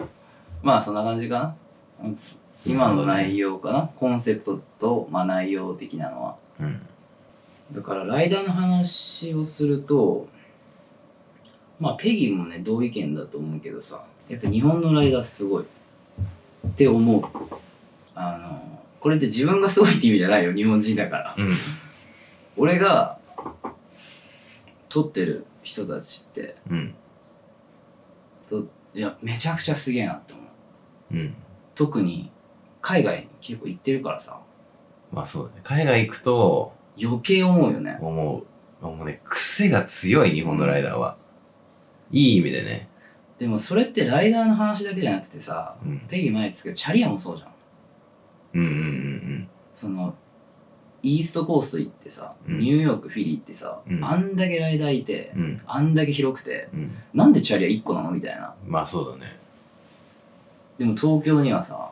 [0.62, 1.56] まあそんな感じか
[2.00, 2.06] な。
[2.06, 2.16] うん。
[2.64, 3.90] 今の内容かな。
[3.96, 6.36] コンセプトと、まあ、内容的なのは。
[6.60, 6.80] うん。
[7.72, 10.28] だからライダーの話をすると
[11.80, 14.04] まあペギーもね同意見だと思うけどさ。
[14.28, 15.64] やっぱ日本のライダーすごい
[16.66, 17.22] って思う。
[18.14, 21.34] あのこれって自分がすごいって意味じゃないよ日本人だから。
[21.36, 21.48] うん。
[22.56, 23.18] 俺が
[24.88, 26.94] 撮ってる人たちってうん。
[28.48, 31.14] といやめちゃくちゃすげえなって思う。
[31.14, 31.34] うん。
[31.74, 32.30] 特に
[32.80, 34.38] 海外に結構行ってるからさ。
[35.12, 35.60] まあそうだね。
[35.64, 37.98] 海外行くと余計思うよね。
[38.00, 38.44] 思う。
[38.86, 41.16] もうね癖が強い日本のライダーは、
[42.10, 42.88] いい意味でね
[43.42, 45.98] でもそれってライダーの話だけじゃなくてさうん。
[46.08, 47.50] ペギー前ですけどチャリアもそうじゃん。
[48.54, 50.14] うんうんうんその
[51.02, 52.58] イーストコースト行ってさ、うん。
[52.60, 54.04] ニューヨークフィリーってさ、うん。
[54.04, 55.60] あんだけライダーいて、うん。
[55.66, 56.92] あんだけ広くてうん。
[57.12, 58.54] なんでチャリア1個なのみたいな。
[58.64, 59.36] まあそうだね。
[60.78, 61.90] でも東京にはさ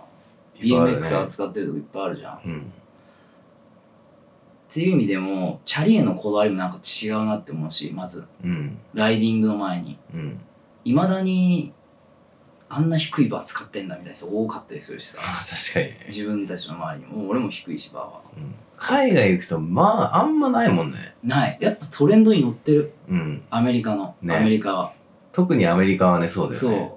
[0.57, 2.37] BMX 扱ってるとこいっぱいあるじゃん。
[2.37, 2.73] っうん。
[4.71, 8.25] ていう意味でもチャリへのこだわりもなんか違うなって思うしまず。
[8.45, 8.79] うん。
[8.95, 9.99] ライディングの前に。
[10.15, 10.41] うん
[10.85, 11.73] いまだに
[12.69, 15.19] あんな低いバー使ってんだみたいな人多かったりするしさ。
[15.21, 18.21] あ確かにね、自分たちの周りにも俺も低いしバーは。
[18.37, 21.14] うん、海外行くとまああんまないもんね。
[21.25, 21.59] ない。
[21.61, 22.93] やっぱトレンドに乗ってる。
[23.09, 23.43] うん。
[23.51, 24.37] アメリカの、ね。
[24.37, 24.93] アメリカは。
[25.33, 26.71] 特にアメリカはねそうだよそう。
[26.71, 26.93] ね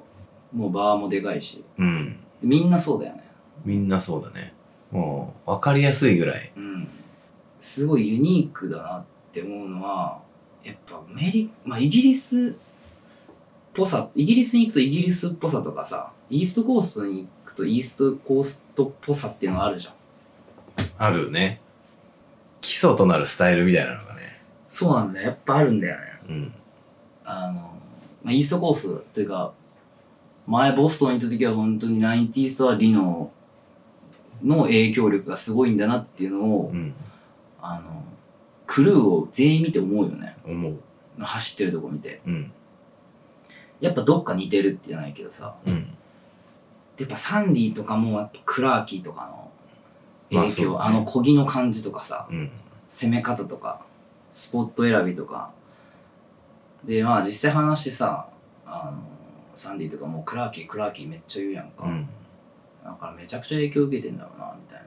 [0.54, 1.64] もうバーもでかいし。
[1.80, 2.18] うん。
[2.44, 3.24] みんなそうだよね。
[3.66, 4.54] みんなそうだね。
[4.92, 6.52] もう分かりやすいぐらい。
[6.56, 6.88] うん。
[7.60, 10.20] すごいユニークだなって思うのは
[10.64, 12.63] やっぱアメリまあイギリスっ
[13.74, 19.94] ぽさイギリスに行くとイギリスっぽさとかさイーストコーストに行くとイーストコーストっぽさっていうのがあるじゃん。
[20.98, 21.62] あるね。
[22.62, 24.42] 基礎となるスタイルみたいなのがね。
[24.70, 25.28] そうなんだよ。
[25.28, 26.02] やっぱあるんだよね。
[26.30, 26.54] うん。
[27.26, 27.54] あの、
[28.24, 29.54] まあ、イーストコースというか
[30.48, 33.32] 前ボストンに行った時は本当にナインティーストはリノ
[34.44, 36.94] の影響力がすごいんだなっていうのを、うん。
[37.62, 38.04] あの
[38.66, 40.38] クルーを全員見て思うよね。
[40.46, 40.80] 思う。
[41.20, 42.22] 走ってるとこ見て。
[42.26, 42.52] うん
[43.84, 45.56] やっぱどっか似てるってじゃないけどさ。
[45.66, 45.88] うん。
[46.98, 49.26] やっぱサンディとかもやっぱクラーキーとか
[50.32, 50.98] の影響、まあね。
[50.98, 52.50] あの漕ぎの感じとかさうん。
[52.90, 53.82] 攻め方とか
[54.32, 55.52] スポット選びとか。
[56.86, 58.30] でまあ実際話してさ
[58.66, 59.04] あの
[59.54, 62.08] サンディとかもうクラーキークラーキーめっちゃ言うやんか、うん。
[62.86, 64.86] だからめちゃくちゃ影響受けてんだろうなみたいな、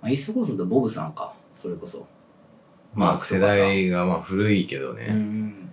[0.00, 2.06] まあ、イーストコーストとボブさんかそれこそ。
[2.94, 5.72] まあ世代がまあ古いけどうねん。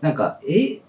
[0.00, 0.80] なんかえ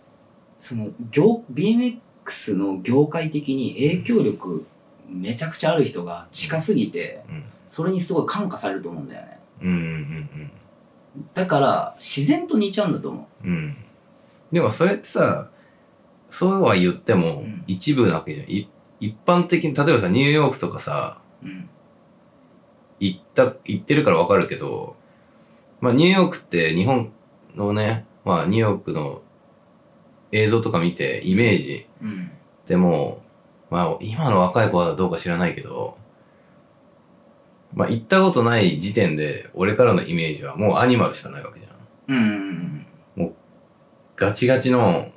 [0.60, 4.65] その業 BMX の業界的に影響力
[5.10, 7.43] めちゃくちゃある人が近すぎてうん。
[7.65, 9.39] それにすごい感化されると思うんだよね。
[9.62, 10.52] うんうん
[11.34, 13.48] だから自然と似ちゃうんだと思う。
[13.48, 13.78] んうん。
[14.52, 15.50] でもそれってさ
[16.30, 17.63] そうは言ってもうん。
[17.67, 18.48] 一部なわけじゃん。
[18.50, 18.69] い
[19.00, 21.69] 一般的に例えばさニューヨークとかさううん。
[23.00, 24.95] 行った行ってるからわかるけど
[25.80, 27.12] まあニューヨークって日本
[27.56, 29.22] のねまあニューヨークの
[30.31, 31.85] 映像とか見てイメージ。
[32.01, 32.31] うん
[32.67, 33.23] でも
[33.71, 35.97] まあ今の若い子はどうか知らないけど
[37.73, 42.15] まあ行ったことない時点で俺からのイメージはもうアニマルしかないわけじゃん。
[42.15, 42.85] うん。
[43.17, 43.33] うん。
[44.15, 45.11] ガチガチの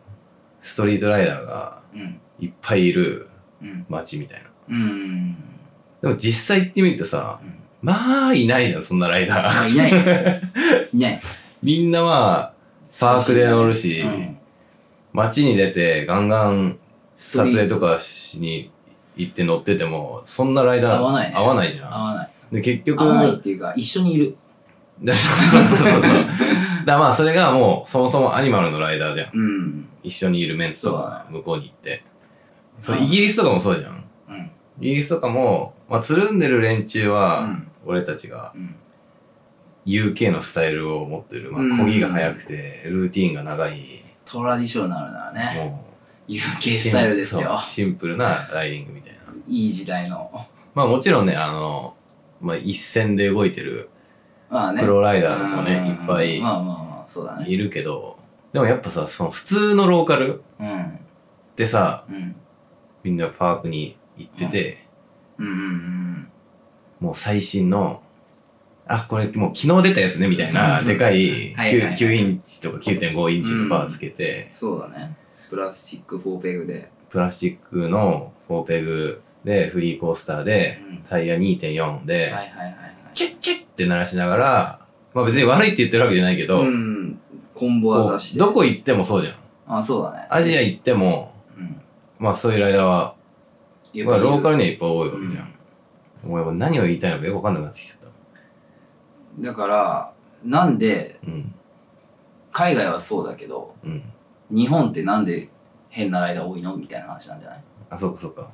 [0.62, 3.28] ストリートライダーがうんいっぱいいる
[3.60, 4.50] うん街みたいな。
[4.68, 5.36] うん。
[6.00, 7.54] でも実際行ってみるとさうん。
[7.82, 9.62] まあいないじゃんそんなライダー。
[9.64, 9.90] あいない
[10.92, 11.20] いない。
[11.62, 12.54] みんなまあ
[12.98, 14.38] パークで乗るし、うん
[15.12, 16.78] 街に出てガンガン
[17.16, 18.70] 撮影とかしに
[19.16, 21.36] 行って乗っててもそんなライダー合わないね。
[21.36, 21.94] 合わないじゃん。
[21.94, 22.30] 合わない。
[22.52, 24.36] で結局合わないっていうか一緒にいる。
[25.02, 26.02] だそうそうそうそう。
[26.86, 29.30] だまあそれがもうそもそもアニマルのライダーじゃん。
[29.32, 29.88] うん。
[30.02, 32.04] 一緒にいるメンツとか向こうに行って。
[32.78, 34.04] そううんイギリスとかもそうじゃん。
[34.30, 34.50] うん。
[34.80, 37.68] イギリスとかも、まあ、つるんでる連中は、うん。
[37.84, 38.74] 俺たちがうん。
[39.86, 45.84] UK のスタイルを持ってる、まあ、ぎが速くてルーティーンが長い、トラディショナルなねも
[46.28, 47.58] う UK スタイルですよ。
[47.58, 49.18] シンプルなライディングみたいな。
[49.46, 51.94] いい時代のまあもちろんねあの、
[52.40, 53.90] まあ、一線で動いてる
[54.48, 54.80] まあね。
[54.80, 57.46] プロライダーもねうんいっぱいまあまあまあそうだね。
[57.48, 58.18] いるけど
[58.52, 60.82] でもやっぱさその普通のローカルうん。
[60.82, 60.90] っ
[61.56, 62.34] てさうん。
[63.02, 64.86] みんなパークに行ってて、
[65.38, 66.28] うんうん。
[67.00, 68.00] もう最新の
[68.86, 70.94] あこれもう昨日出たやつねみたいなそうそう。
[70.94, 71.96] でかいはいはいはい。
[71.96, 75.16] 9, 9インチとか9.5インチのバーつけて、そうだね。
[75.48, 76.90] プラスチック4ペグで。
[77.10, 80.98] プラスチックの4ペグでフリーコースターでうん。
[81.08, 82.96] タイヤ2.4で、はいはいはいはい。
[83.14, 84.80] キュッキュッって鳴らしながら
[85.14, 87.18] まあ別に悪いって言ってるわけじゃないけど、うん。
[87.54, 88.38] コンボこ技して。
[88.38, 89.78] うどこ行ってもそうじゃん。
[89.78, 90.26] あそうだね。
[90.30, 91.80] アジア行ってもうん。
[92.18, 93.14] まあそういうライダーは、
[94.06, 96.58] まあ、ローカルにはいっぱい多いわけじゃん、うん。
[96.58, 98.01] 何を言いたいのかよくわかんなくなってきた
[99.38, 100.12] だから
[100.44, 101.54] なんでうん。
[102.52, 104.02] 海外はそうだけどうん。
[104.50, 105.48] 日本ってなんで
[105.88, 107.62] 変なライダー多いのみたいな話なんじゃない？
[107.90, 108.48] あそうかそうか。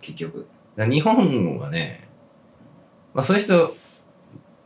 [0.00, 0.46] 結局。
[0.76, 2.08] 日本はね
[3.14, 3.76] まあそういう人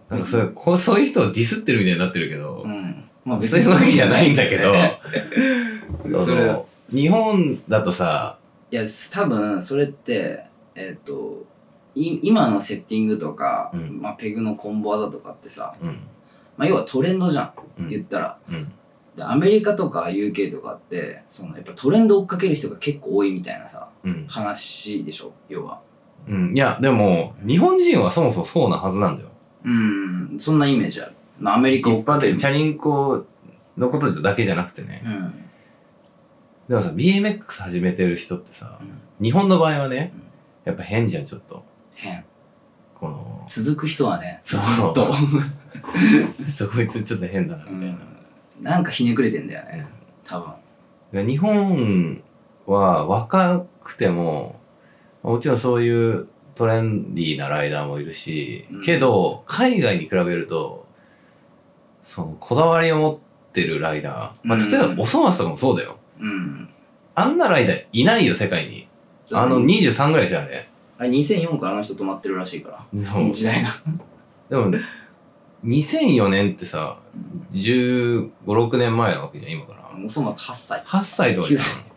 [0.08, 3.04] なんかそういうこうそういう人をディスってるみたいになってるけど、うん。
[3.26, 4.72] まあそういうわけじゃないんだけど
[6.24, 8.38] そ日本だとさ
[8.70, 11.44] いや多分それってえっ、とい
[12.22, 14.00] 今のセッティングとか、うん。
[14.00, 16.00] まあ、ペグのコンボ技とかってさ、うん。
[16.56, 17.88] まあ、要はトレンドじゃん、うん。
[17.88, 18.38] 言ったら。
[18.48, 18.72] うん。
[19.16, 24.26] でアメリカとか UK とかってそのやっぱトレンド追っかける人が結構多いみたいなさうん。
[24.28, 25.32] 話でしょ？
[25.48, 25.80] 要は。
[26.28, 26.54] うん。
[26.54, 29.30] いやでも日本人はそもそもそうなはずなんだよ。
[29.64, 30.36] うん。
[30.38, 33.26] そんなイメージある、まあ、アメリカ追一般的にチャリンコ
[33.76, 35.02] のことだけじゃなくてね。
[35.04, 35.34] うん。
[36.68, 39.24] でもさ BMX 始めてる人ってさうん。
[39.24, 40.22] 日本の場合はねうん。
[40.64, 41.64] やっぱ変じゃんちょっと
[41.98, 42.24] 変
[42.94, 43.44] この。
[43.46, 44.40] 続く人はね。
[44.44, 44.60] そう。
[44.60, 45.06] ずっと、
[46.56, 47.98] そこいつちょっと変だなみたいな、
[48.58, 49.86] うん、なんかひねくれてんだよね。
[50.24, 50.52] 多分。
[51.12, 52.22] で日本
[52.66, 54.60] は若くても
[55.22, 58.82] もちろんそういうトレンディーなライダーもいるし、うん。
[58.82, 60.86] けど海外に比べると
[62.04, 64.70] そのこだわりを持ってるライダー、まあ、うん。
[64.70, 65.98] 例えばおそ松とかもそうだよ。
[66.20, 66.68] うん。
[67.14, 68.86] あんなライダーいないよ世界に。
[69.30, 73.00] あの23ぐらいじゃんあれあれ2004からあの人止まってるらしいから。
[73.00, 73.32] そう。
[73.32, 73.68] 時代が。
[74.50, 74.70] でも
[75.64, 76.98] 2004年ってさ
[77.52, 79.78] 1 5 6年前なわけじゃん今から。
[80.04, 81.60] おそ松8歳8歳とかじゃん。
[81.60, 81.94] 9歳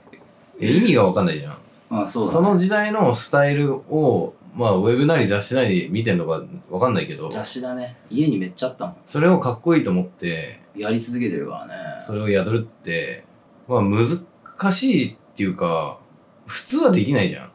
[0.59, 1.57] え意味が分かんないじゃん。
[1.89, 7.97] まあそうだ、その時代のスタイルをまあウェブなり雑誌なり見てんのか分かんないけど雑誌だね。
[8.09, 8.95] 家にめっちゃあったもん。
[9.05, 11.73] それをかっこいいと思ってやり続けてるからね。
[11.99, 13.25] それを宿るって
[13.67, 15.99] まあ難しいっていうか
[16.45, 17.51] 普通はできないじゃん。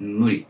[0.00, 0.46] 無理、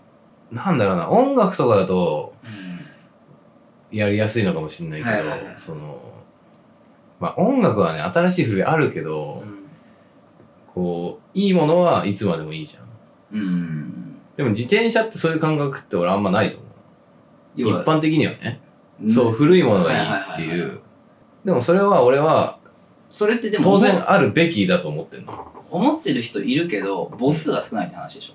[0.55, 5.57] なんだろうな音楽とかだとうん、やりやすいのかもしれないけど、はいはいはい。
[5.59, 6.01] その
[7.21, 9.43] まあ音楽はね新しい古いあるけど、
[10.75, 12.85] こういいものはいつまでもいいじゃん。
[13.33, 14.17] うん。
[14.37, 16.71] でも自転車ってそういう感覚って俺あんまないと思う。
[17.57, 18.61] 一般的にはね、
[19.03, 19.13] うん。
[19.13, 20.81] そう古いものがいいってはいはいはいいはう
[21.45, 22.59] でもそれは俺は
[23.11, 25.53] それってでも当然あるべきだと思ってんの。
[25.71, 28.35] 思ってる人いるけど母数が少ないって話でしょ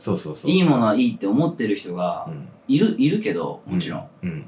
[0.00, 0.50] そうそうそう。
[0.50, 2.48] いいものはいいって思ってる人がうん。
[2.66, 4.44] いるいるけどもちろん、うん。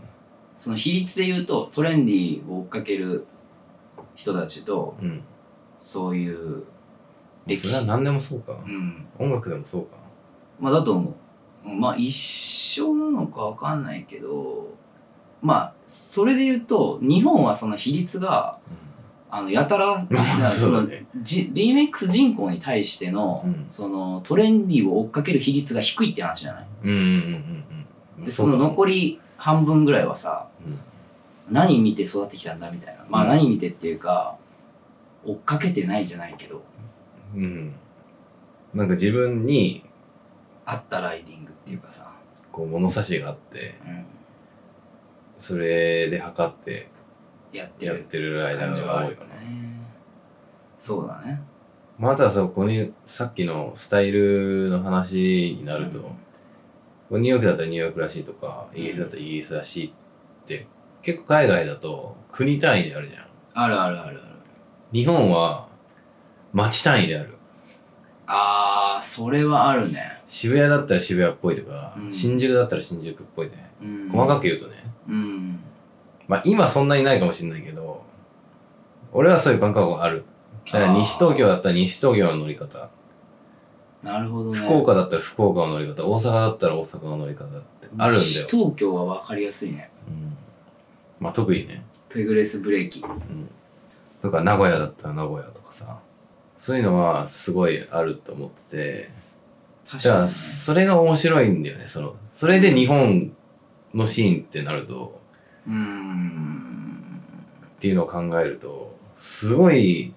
[0.57, 3.27] その比率で言うとトレンディーを追っかける
[4.17, 5.23] 人たちとうん。
[5.79, 6.65] そういう
[7.47, 7.69] 歴史。
[7.69, 8.59] それは何でもそうか。
[8.65, 9.07] うん。
[9.19, 9.97] 音楽でもそうか。
[10.59, 11.15] まあだと思う。
[11.65, 14.75] まあ一緒なのかわかんないけど
[15.41, 18.59] まあそれで言うと日本はその比率が
[19.35, 21.07] あのやたらまあそのそうだね。
[21.23, 23.67] じ BMX 人口に対しての,、うん。
[23.71, 26.67] そのトレンディーを追っかける比率が低いって話じゃない？
[26.85, 27.65] うんうんうん
[28.19, 30.49] うんでその残りり半分ぐらいはさ
[31.51, 33.05] 何見て育ってきたんだみたいな。
[33.09, 33.29] まあうん。
[33.31, 34.37] 何見てっていうか、
[35.25, 36.63] 追っかけてないじゃないけど。
[37.35, 37.73] うん。
[38.75, 39.85] なんか自分に
[40.65, 42.13] あったライディングっていうかさ、
[42.53, 44.05] こう物差しがあってうん、
[45.39, 46.89] それで測って
[47.53, 49.27] やってってるライダ感じはあるよね。
[50.79, 51.41] そうだね。
[51.99, 56.13] またそこにさっきのスタイルの話になると、
[57.11, 57.23] うん。
[57.23, 59.93] ニューヨークだったらニューヨークらしいとかイギリスだったらイギリスらしいっ
[60.47, 60.67] て
[61.03, 63.27] 結構海外だと国単位であるじゃん。
[63.55, 64.33] あるあるあるある。
[64.93, 65.69] 日本は
[66.53, 67.35] 町単位である。
[68.27, 70.23] あーそれはあるね。
[70.27, 72.13] 渋谷だったら渋谷っぽいとか、うん。
[72.13, 73.71] 新宿だったら新宿っぽいね。
[73.83, 74.09] うん。
[74.09, 74.75] 細かく言うとね、
[75.09, 75.61] うん
[76.29, 78.05] まあ今そんなにないかもしれないけど
[79.13, 80.25] 俺はそういう感覚がある。
[80.67, 82.89] だから西東京だったら西東京の乗り方。
[84.03, 84.59] なるほどね。
[84.59, 86.05] 福岡だったら福岡の乗り方。
[86.05, 89.91] 大阪だったら大阪の乗り方ってあるんだよ、西東京は分かりやすいね。
[90.09, 90.37] うん、
[91.21, 93.01] まあ特にね、ペグレスブレーキ。
[93.01, 93.49] うん、
[94.23, 95.99] とか名古屋だったら名古屋とかさ。
[96.59, 99.11] そういうのはすごいあると思ってて。
[99.91, 101.89] 確かに、ね、それが面白いんだよね。
[101.89, 103.33] そのそれで日本
[103.95, 105.21] のシーンってなると
[105.69, 105.71] っ
[107.79, 110.13] ていうのを考えるとすごい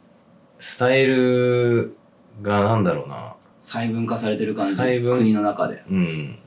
[0.59, 1.95] スタイル
[2.41, 3.35] がなんだろうな。
[3.61, 5.17] 細分化されてる感じ細分。
[5.17, 6.37] 国の中で、うん。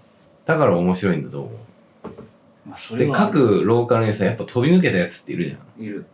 [0.46, 1.50] だから面白いんだと思
[2.66, 6.06] まあ、そうれで各ローカルにさやっぱ飛び抜けたやつっているじゃいる。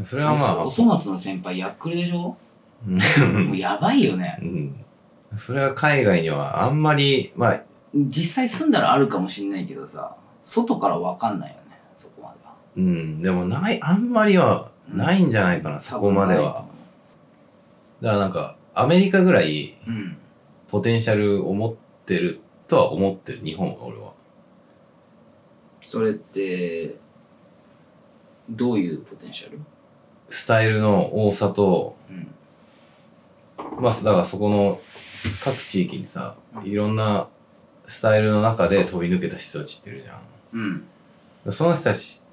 [0.00, 0.64] んそれはまあ。
[0.64, 2.36] おそ松の先輩ヤックルでしょ？
[2.86, 3.46] うん。
[3.48, 4.38] もうやばいよね。
[4.42, 4.84] うん。
[5.36, 7.62] それは海外にはあんまりまあ
[7.94, 11.62] 実際住んだらあるかもしんないけどさ外から分かんないよね
[12.76, 13.22] うん。
[13.22, 16.66] でもないあんまりはないんじゃないかな、そこまでは。
[18.00, 19.76] だからなんかアメリカぐらい
[20.68, 21.74] ポテンシャルを持っ
[22.06, 24.12] てるとは思ってる日本は俺は。
[25.82, 26.96] それって
[28.50, 29.60] どういうポテンシャル？
[30.28, 32.34] スタイルの多さとうん。
[33.80, 34.80] まあだからそこの
[35.42, 36.34] 各地域にさ
[36.64, 37.28] いろんな
[37.86, 40.20] スタイルの中で飛び抜けた人たちっているじゃん。
[41.44, 41.52] うん。
[41.52, 42.23] その人たち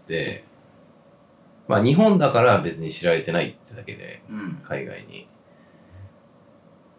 [1.67, 4.61] まあ日本だから別に知られてないってだけでうん。
[4.63, 5.27] 海外に。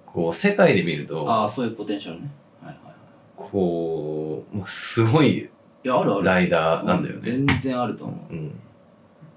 [0.06, 2.30] こう世界で見るとああそういうポテンシャルね。
[2.62, 2.94] はいはいはい。
[3.36, 5.48] こうもうすごいい
[5.88, 6.24] やあるある。
[6.24, 8.34] ライダーなんだよね、全然あると思う。
[8.34, 8.52] ん、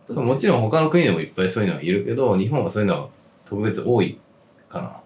[0.10, 3.10] うもちろん他の国でもいっぱいそういうのはいるけど日本はそういうのは
[3.46, 4.20] 特別多い
[4.70, 4.98] かな。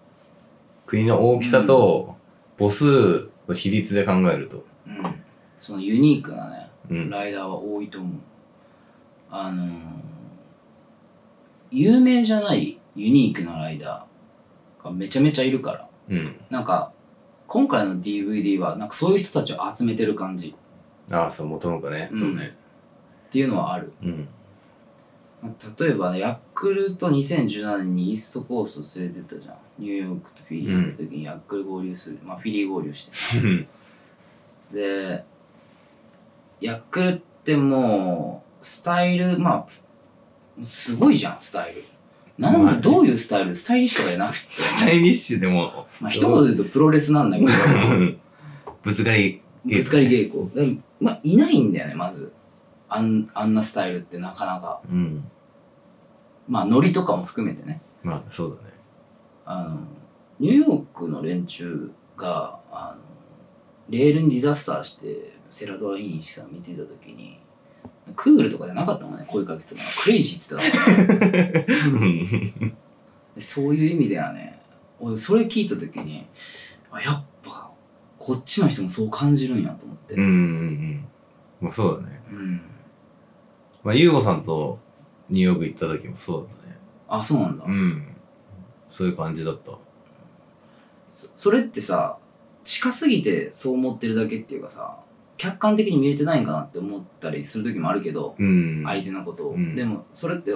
[0.86, 2.16] 国の大きさと
[2.58, 5.24] 母数の比率で考えると、うん、
[5.60, 8.12] そのユニークなねうん、ライダーは多いと思う
[9.32, 10.00] あのー
[11.72, 15.88] 有名じゃないユニークなライダーがめちゃめちゃいるから。
[16.10, 16.92] うん、なんか
[17.48, 20.56] 今回の DVD はなんかそういう人たちを集めてる感じ。
[21.12, 22.20] ああそう元々ね、うん。
[22.20, 22.56] そうね。
[23.28, 23.94] っていうのはある。
[24.02, 24.28] うん。
[25.44, 29.56] まあ例えばねヤクルト2017年にイーストコースト連れてったじゃん。
[29.78, 33.10] ニューヨークとフィリー行った時にヤクル合流する、まあフィリー合流し
[33.40, 33.68] て。
[34.74, 35.24] で
[36.62, 39.68] ヤクルってもうスタイルま
[40.62, 41.86] あすごいじゃんスタイル。
[42.38, 42.78] なんまあね。
[42.78, 44.62] でどういうスタイルスタイリッシュとかじゃなくて。
[44.62, 47.52] スタイリッシュでも、まあ一言で言うとプロレスなんだけど。
[48.84, 50.54] ぶつかり、ぶつかり稽古。
[50.54, 52.34] でもまあいないんだよねまず。
[52.88, 54.82] あんあんなスタイルってなかなか。
[54.90, 55.24] うん。
[56.48, 57.82] まあノリとかも含めてね。
[58.04, 58.74] まあ、そうだね。
[59.46, 59.80] あの
[60.40, 63.02] ニューヨークの連中があの
[63.90, 67.39] レールにディザスターしてセラドア・インシさん見てた時に
[68.16, 72.76] クールとかじゃなかったもんね声かけてたのがクレイジーって言ってたもんね
[73.36, 74.60] でそういう意味ではね
[75.00, 76.28] 俺それ聞いた時に
[76.92, 77.72] あやっぱ
[78.18, 81.06] こっちの人もそう感じるんやと思ってうんうんうん。
[81.62, 82.22] まあ、そうだね。
[82.32, 82.62] うん
[83.84, 84.80] まあ、ゆうごさんと
[85.30, 86.78] ニューヨーク行った時もそうだったね。
[87.08, 88.16] あそうなんだ、うん。
[88.92, 89.72] そういう感じだった。
[91.08, 92.18] そそれってさ
[92.64, 94.98] 近すぎてそう思ってるだけっていうかさ
[95.40, 98.84] 客観的に見えてないんかなって思ったりする時もあるけど、うん。
[98.86, 100.54] 相手のことを、うんでもそれって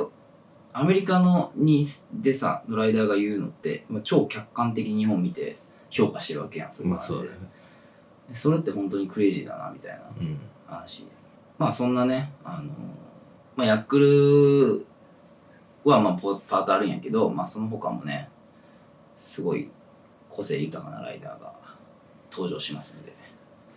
[0.74, 5.58] アメリカのにでさライダーが言うのって、まあ、超客観的に日本見て
[5.90, 7.30] 評価してるわけやんそれまあ、そうだね。
[8.34, 10.38] それって本当にクレイジーだなみたいなうん。
[10.68, 11.08] 話
[11.58, 12.70] まあそんなねあの、
[13.56, 14.86] まあ、ヤックル
[15.90, 18.28] はまあポパートあるんやけど、まあ、その他もね
[19.18, 19.70] すごい
[20.30, 21.54] 個性豊かなライダーが
[22.32, 23.14] 登場しますんで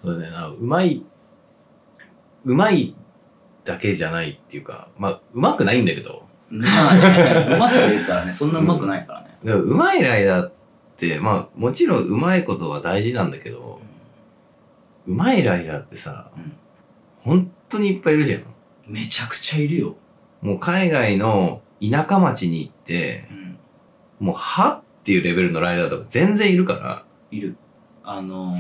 [0.03, 0.49] そうだねな。
[0.49, 1.05] うまい、
[2.45, 2.95] うまい
[3.65, 10.53] だけじゃないっていうか、まあ、うまくないんだけど、まあねうまさで言ったらねそんなうまくないからね、でもうまいライダーっ
[10.97, 13.81] て、まあ、もちろんうまいことは大事なんだけど、
[15.07, 16.53] うまいライダーってさ、うん。
[17.23, 18.45] 本当にいっぱいいるじゃん。
[18.87, 19.97] めちゃくちゃいるよ、
[20.41, 23.29] もう海外の田舎町に行って、
[24.21, 27.57] うん、もうはっていうレベルのライダーとか全然いるから、いる
[28.07, 28.59] あのー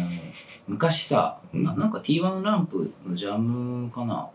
[0.68, 1.62] 昔さ、うん。
[1.64, 4.28] ななんか T1 ランプのジャムかな？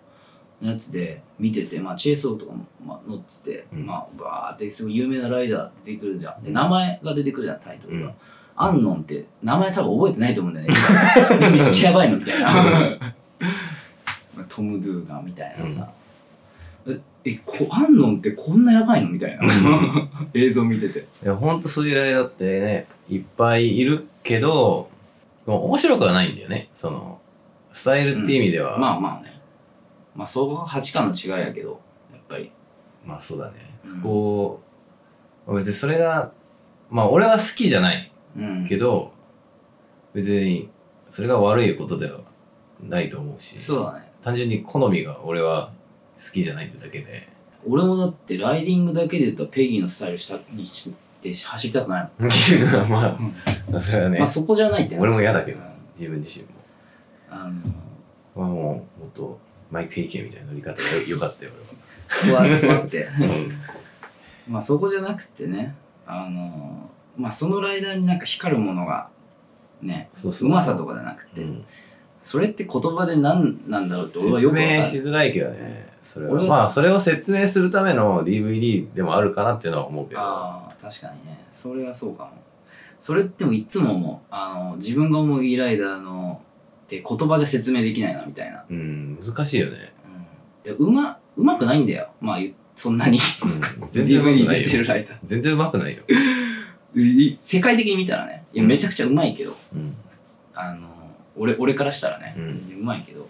[0.61, 3.85] のやつで見てて、まあ、チェイソーとかも、まあ、乗ってて、うん。
[3.85, 6.43] まあバーってすごい有名なライダー出てくるじゃん。
[6.43, 8.13] で名前が出てくるじゃんタイトルが、うん。
[8.55, 10.73] アンノンって名前多分覚えてないと思うんだよね。
[11.51, 13.13] めっちゃやばいのみたいな。
[14.47, 15.89] トム・ドゥーガンみたいなさ、
[16.87, 19.09] ええこアンノンってこんなやばいの？
[19.09, 19.43] みたいな。
[20.33, 20.99] 映像見てて。
[21.23, 24.90] いや、ほんとそういうライダーってね、いっぱいいるけど、
[25.45, 26.69] 面白くはないんだよね。
[26.75, 27.19] その、
[27.71, 28.77] スタイルっていう意味では。
[28.77, 29.41] まあまあね
[30.15, 31.79] まあそこが価値観の違いやけど
[32.11, 32.51] やっぱり
[33.05, 33.79] まあそうだね。
[33.85, 34.61] うんそこ
[35.47, 36.31] を、別にそれが、
[36.89, 39.13] まあ俺は好きじゃないうんけど、
[40.13, 40.69] 別に
[41.09, 42.19] それが悪いことでは
[42.79, 45.71] ないと思うし、そうだね単純に好みが俺は
[46.23, 47.27] 好きじゃないってだけで。
[47.67, 50.67] 俺もだってライディングだけで言ったらペギーのスタイルしたに
[51.33, 52.09] して走りたくない
[52.89, 53.17] まあ、
[53.69, 54.97] まあそれはね、もん、まあそこじゃないって。
[54.97, 55.65] 俺も嫌だけどうん
[55.97, 56.51] 自分自身も。
[57.29, 57.51] あの
[58.35, 61.51] まあもう、もっとマイク・ヘイケンみたいな乗り方がよかったよ、
[62.07, 63.07] ふわふわって。
[63.19, 63.35] 俺は。
[64.49, 69.07] まあそこじゃなくてねあのまあそのライダーになんか光るものが
[69.81, 70.51] ねそうそうう。
[70.51, 71.63] まさとかじゃなくて、うん。
[72.23, 74.79] それって言葉で何なんだろうって俺は説よくわかんない。
[74.79, 75.89] 明しづらいけどね。
[76.03, 76.31] それは。
[76.33, 80.70] 俺はまあ、それを説明するための DVD でもあるかなっていうのは思うけど。
[80.81, 81.45] 確かにね。
[81.53, 82.31] それはそうかも。
[82.99, 84.27] それってもいつも思う。
[84.29, 86.41] あの自分が思うイーライダーの
[86.85, 89.93] って言葉じゃ説明できないなみたいな、うん、難しいよね。
[90.65, 92.09] うん、でうまうまくないんだよ。
[92.19, 93.19] まあ言そんなに。
[93.43, 94.69] うん、全然うまくないよ。
[95.23, 96.03] 全然うまくないよ。
[96.95, 98.45] ー世界的に見たらね。
[98.53, 99.95] いやめちゃくちゃうまいけど、うん。
[100.53, 100.89] あの
[101.37, 102.79] 俺俺からしたらね、うん。
[102.81, 103.27] うまいけど。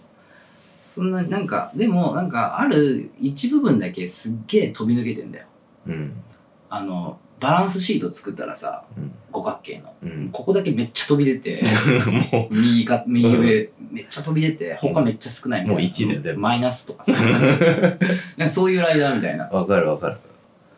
[0.94, 5.46] そんななんかでもなんかある一部分だけすっげえ飛び抜けてんだよ。
[5.86, 6.22] うん。
[6.68, 9.12] あのバランスシート作ったらさうん。
[9.32, 10.30] 五角形のうん。
[10.30, 11.62] ここだけめっちゃ飛び出て
[12.32, 17.12] も右か右上めっちゃ飛び出て他めっちゃ少ないもう一だよ全部マイナスとかさ
[18.36, 20.16] なんかそういうライダーみたいな、う、わかるわかる。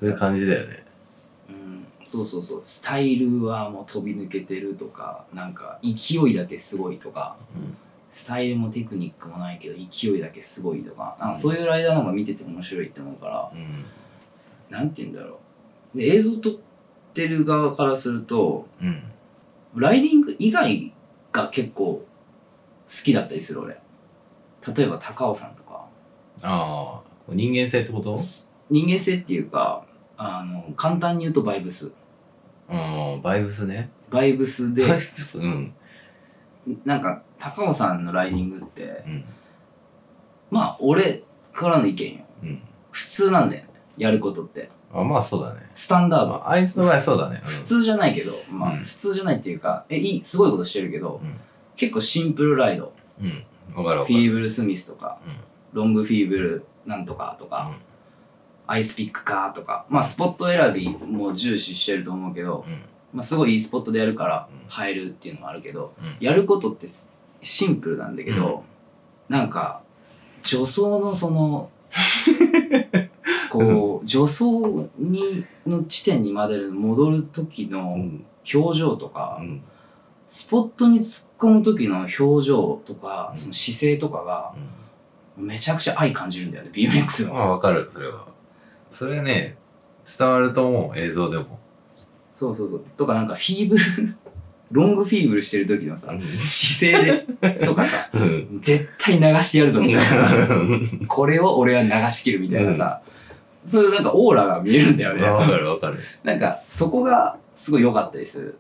[0.01, 0.85] そういう感じだよね。
[1.49, 7.77] うん、そうそうそうスタイルはもう飛び抜けてるとかなんか勢いだけすごいとかうん。
[8.11, 13.85] スタイルもテクニックもないけど勢いだけすごいとかなんかそういうライダーの方が見てて面白いって思うからうん。
[14.71, 15.37] なんて言うんだろう
[15.95, 16.59] で映像撮っ
[17.13, 19.03] てる側からするとうん。
[19.77, 20.93] ライディング以外
[21.33, 22.07] が結構好
[22.87, 23.77] きだったりする俺
[24.77, 25.87] 例えば高尾さんとか
[26.43, 28.17] ああ、人間性ってこと？
[28.71, 29.85] 人間性っていうか
[30.17, 31.91] あの簡単に言うとバイブス
[32.71, 33.91] うん、バイブスね。
[34.11, 35.39] バイブスでバイブス？
[35.39, 35.75] うん。
[36.85, 39.25] なんか高尾さんのライディングってうん。
[40.51, 42.63] まあ俺からの意見ようん。
[42.93, 45.61] 普通なんだよねやることってあまあそうだね。
[45.75, 46.35] スタンダード。
[46.35, 47.51] ああいつの場合そうだね、うん。
[47.51, 48.79] 普通じゃないけどまあうん。
[48.85, 51.37] 普通じゃないっていうかえいいすごいことしてるけどうん。
[51.77, 52.93] 結構シンプルライド。
[53.21, 53.45] うん。
[53.75, 54.25] わかるわフかる。
[54.25, 55.33] ィーブル・スミスとかうん。
[55.73, 57.73] ロングフィーブルなんとかとか
[58.67, 62.83] アイスピックかとかまあスポット選びも重視してると思うけどうん。
[63.13, 64.69] まあすごいいいスポットでやるからうん。
[64.69, 66.17] 入るっていうのもあるけどうん。
[66.25, 68.63] やることってすシンプルなんだけど、
[69.29, 69.83] なんか
[70.43, 71.69] 助走のその
[73.51, 74.45] こう助走
[74.99, 79.63] にの地点にまで戻る時うのん表情とか、うん。
[80.27, 83.37] スポットに突っ込む時の表情とか、うん。
[83.37, 84.55] その姿勢とかが
[85.37, 87.35] めちゃくちゃ愛感じるんだよね BMX の。
[87.35, 88.27] まあわかるそれは。
[88.91, 89.57] それね
[90.19, 91.59] 伝わると思う映像でも。
[92.29, 92.85] そうそうそう。
[92.97, 93.83] とかなんかフィーブル
[94.71, 96.21] ロングフィーブルしてる時のさ、うん。
[96.39, 98.59] 姿勢でとかさうん。
[98.61, 100.59] 絶対流してやるぞみたいな。
[101.07, 103.03] これを俺は流し切るみたいなさ、
[103.67, 105.27] そういうなんかオーラが見えるんだよね。
[105.27, 105.99] わかるわかる。
[106.23, 108.59] なんかそこがすごい良かったりする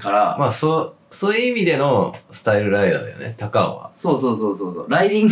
[0.00, 3.90] から、まあそうそういう意味でのスタイルライダーだよね高尾は。
[3.92, 4.90] そうそうそうそうそう。
[4.90, 5.28] ライディン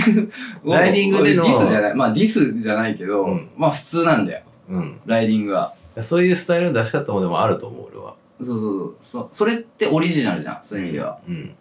[0.63, 3.51] グをライディングでのディスじゃないまあディスじゃないけど、うん。
[3.57, 4.43] まあ普通なんだよ。
[4.69, 5.01] うん。
[5.07, 5.75] ライディングは。
[6.03, 8.15] そういうスタイルの出し方もでもあると思う俺は。
[8.43, 9.29] そうそうそう。
[9.29, 11.55] そそれってオリジナルじゃんそういう意味では、うん。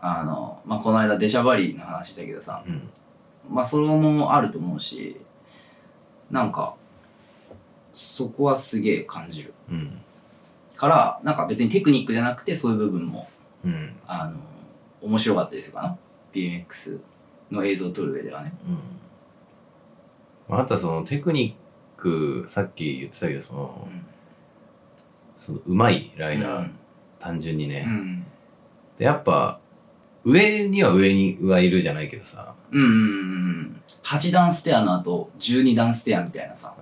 [0.00, 2.62] あのまあこの間デシャバリーの話だけどさ。
[2.66, 2.88] うん。
[3.50, 5.20] まあそれもあると思うし
[6.32, 6.74] なんか
[7.94, 9.54] そこはすげえ感じる。
[9.70, 10.00] うん。
[10.74, 13.28] からなんか別にテクニックじゃなくてそういう部分も
[13.64, 13.94] うん。
[14.06, 14.38] あの
[15.02, 15.98] 面白かったですかな。
[16.32, 16.98] BMX
[17.50, 18.52] の映像を撮る上ではね。
[20.48, 20.58] うん。
[20.58, 21.54] あとはそのテクニ
[21.98, 23.88] ックさっき言ってたけどその
[25.36, 26.70] そのうまいライダー、
[27.18, 28.26] 単純にね、うん。
[28.98, 29.60] でやっぱ
[30.24, 32.54] 上には上にはいるじゃないけどさ。
[32.70, 33.80] うんうんうんうん。
[34.02, 36.74] 8段ステアの後12段ステアみたいなさ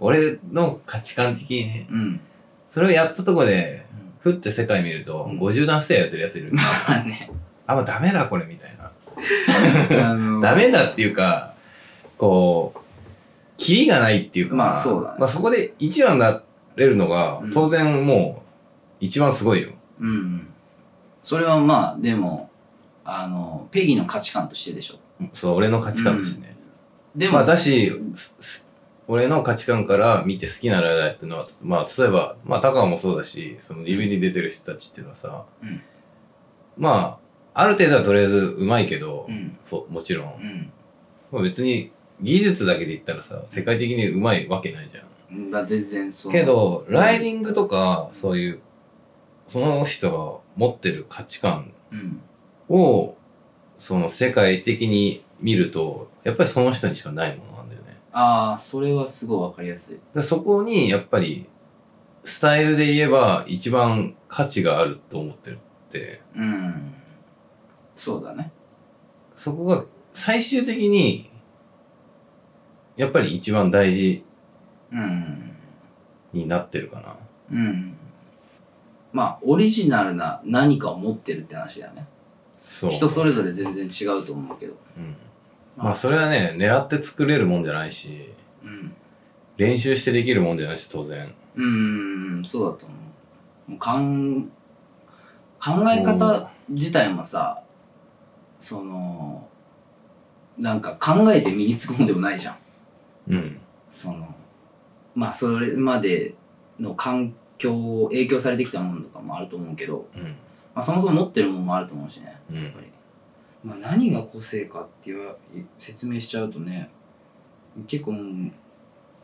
[0.00, 2.20] 俺の価値観的にねうん。
[2.70, 3.86] それをやったとこで
[4.20, 5.38] ふって世界見ると、うん。
[5.38, 6.52] 50段ステアやってるやついる。
[6.52, 7.30] まあね。
[7.66, 8.90] あもうダメだこれみたいな。
[10.10, 11.54] あのダメだっていうか
[12.16, 12.78] こう
[13.58, 15.16] キリがないっていうかまあそうだね。
[15.18, 16.42] まあ、そこで一番にな
[16.76, 17.52] れるのが、うん。
[17.52, 18.42] 当然も
[19.00, 19.70] う一番すごいよ。
[20.00, 20.47] うんうん
[21.22, 22.50] それはまあでも
[23.04, 24.96] あのペギの価値観としてでしょ。
[25.32, 26.56] そう俺の価値観としてね、
[27.16, 28.68] でも、まあだしすす
[29.08, 35.82] 俺の価値観から見て好きなライダーっていうのはまあ例えばまあ高尾もそうだしその DVD 出てる人たちっていうのはさ、うん。
[36.76, 37.18] ま
[37.54, 39.56] あある程度はとりあえずうまいけど、うん。
[39.68, 40.72] そうもちろん、うん。
[41.32, 41.90] まあ、別に
[42.20, 45.50] 技術だけで言ったらさ世界的にうまいわけないじゃん。
[45.50, 46.32] だ全然そう。
[46.32, 48.60] けどライディングとかそういう
[49.48, 52.20] その人が持ってる価値観うん。
[52.68, 53.16] を
[53.78, 57.96] その世界的に見るとやっぱりその人にしかないものなんだよね。
[58.12, 59.98] ああそれはすごいわかりやすい。
[60.14, 61.46] でそこにやっぱり
[62.24, 65.58] スタイルで言えば一番価値があると思ってるっ
[65.92, 66.20] て。
[66.36, 66.92] うん。
[67.94, 68.50] そうだね。
[69.36, 71.30] そこが最終的に
[72.96, 74.24] やっぱり一番大事
[74.92, 75.52] うん。
[76.32, 77.16] になってるかな。
[77.52, 77.97] うん
[79.12, 82.06] まあオリジナルな何かを持ってるって話だよね。
[82.60, 82.90] そう。
[82.90, 84.74] 人それぞれ全然違うと思うけど。
[84.96, 85.16] うん。
[85.76, 85.94] まあ。
[85.94, 88.32] それはね狙って作れるもんじゃないし
[88.62, 88.92] うん。
[89.56, 91.32] 練習してできるもんじゃないし当然。
[91.56, 92.94] うんそうだと思
[93.68, 93.70] う。
[93.72, 94.50] もうかん
[95.60, 97.62] 考え方自体もさ
[98.60, 99.48] その
[100.56, 102.56] なんか考えて身につくもんでもないじゃん。
[103.28, 103.58] うん。
[103.92, 104.34] その
[105.14, 106.34] まあそれまで
[106.78, 107.34] の環境
[107.66, 110.28] を影響されてきたものとかもあると思うけど、うんま
[110.76, 112.62] あ、そもそも持ってるものもあると思うしねうん。
[112.62, 112.86] やっぱり、
[113.64, 115.34] まあ、何が個性かっていう
[115.76, 116.90] 説明しちゃうとね
[117.86, 118.14] 結構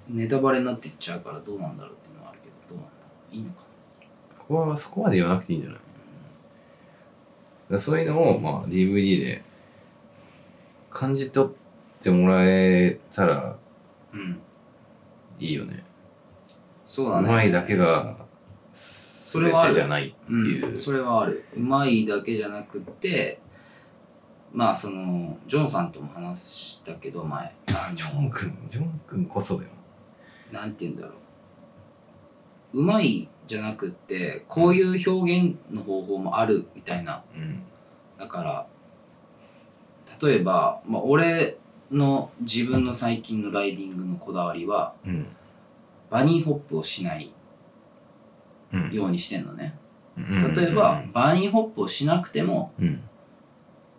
[0.08, 2.96] ネタバレになっていっちゃうからどうなんだろうっていうのはあるけどどうなんだろ
[3.32, 3.36] う。
[3.36, 3.62] いいのか
[4.38, 5.78] ここはそこまで言わなくていいんじゃない？
[5.78, 5.88] だか
[7.70, 9.42] らそういうのを、まあ、DVD で
[10.90, 11.52] 感じ取っ
[12.02, 13.56] てもらえたら
[15.40, 15.82] いいよね。
[16.84, 17.28] そうだね。
[17.28, 18.23] うまいだけが全
[19.34, 20.70] それはあるてじゃないっていう。
[20.70, 23.40] うん、それはあるうまいだけじゃなくて
[24.52, 27.52] まあそのジョンさんとも話したけど前
[27.94, 29.70] ジョン君、ジョン君こそだよ。
[30.52, 31.14] なんて言うんだろ
[32.74, 37.62] ううまいじゃなくってこういう表現の方法もあるみたいなうん。
[38.18, 38.66] だから
[40.22, 41.58] 例えば、まあ、俺
[41.90, 45.26] の自分の最近のライディングのこだわりはうん。
[46.10, 47.32] バニーホップをしないうん。
[48.92, 49.76] ようにしてんのね。
[50.16, 50.54] うん。
[50.54, 53.00] 例えば、バニーホップをしなくてもうん。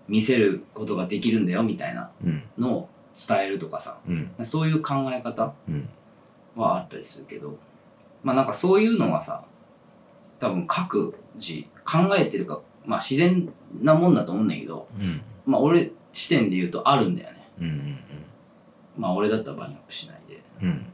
[0.07, 2.43] 見せることができるんだよみたいなうん。
[2.57, 2.89] のを
[3.27, 3.97] 伝えるとかさ。
[4.07, 4.31] うん。
[4.45, 5.89] そういう考え方うん。
[6.55, 7.57] はあったりするけど。
[8.23, 9.43] まあなんかそういうのがさ
[10.39, 13.49] 多分各自考えてるかまあ自然
[13.81, 15.21] なもんだと思うんだけどうん。
[15.45, 17.47] まあ俺視点で言うとあるんだよね。
[17.59, 17.97] うんうん
[18.97, 20.41] まあ俺だったらバニアップしないで。
[20.61, 20.85] うん。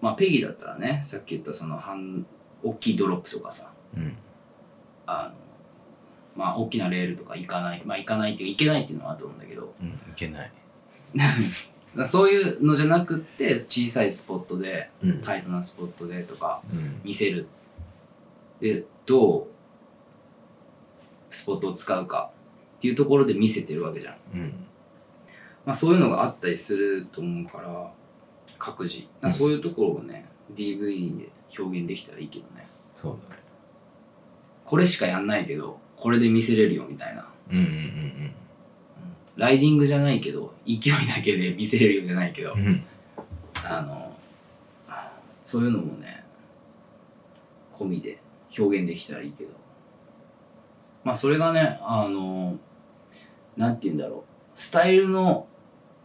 [0.00, 2.24] まあペギーだったらねさっき言ったその半
[2.64, 4.16] 大きいドロップとかさうん。
[5.06, 5.34] あの
[6.36, 9.74] まあ大きなレールとか行かないまあ行かないっていうか行けないっていうのはあると思うんだけど。
[9.80, 10.52] うんいけない。
[12.04, 15.22] そういうのじゃなくって小さいスポットでうん。
[15.22, 17.00] タイトなスポットでとかうん。
[17.04, 17.46] 見せる。
[18.60, 19.46] でどう
[21.30, 22.30] スポットを使うか
[22.78, 24.52] っていうところで見せてるわけじゃん、うん。
[25.66, 27.90] まあ、そういうのがあったりすると思うから
[28.58, 29.06] 各自。
[29.30, 31.28] そういうところをね、DVD で
[31.58, 32.66] 表現できたらいいけどね。
[32.96, 33.42] そうだね。
[34.64, 37.28] これしかやんないけどこれで見せれるよみたいな。
[37.50, 38.34] うんうん
[39.36, 40.78] ライディングじゃないけど勢い
[41.08, 42.84] だけで見せれるよじゃないけど、うんうん。
[43.64, 44.16] あの
[45.40, 46.24] そういうのもね
[47.72, 48.18] 込みで
[48.56, 49.50] 表現できたらいいけど。
[51.02, 52.56] まあそれがねあの
[53.56, 54.22] なんて言うんだろう。
[54.54, 55.48] スタイルの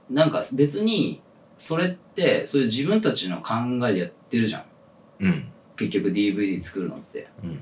[0.09, 1.21] なんか別に
[1.55, 3.53] それってそういう自分たちの考
[3.87, 4.63] えでやってるじゃん
[5.19, 5.45] うん。
[5.75, 7.27] 結局 DVD 作るのって。
[7.43, 7.61] うん。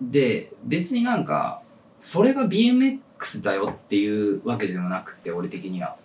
[0.00, 1.62] で別になんか
[1.98, 5.96] それが BMX だよっていうわけでもなくて俺的には。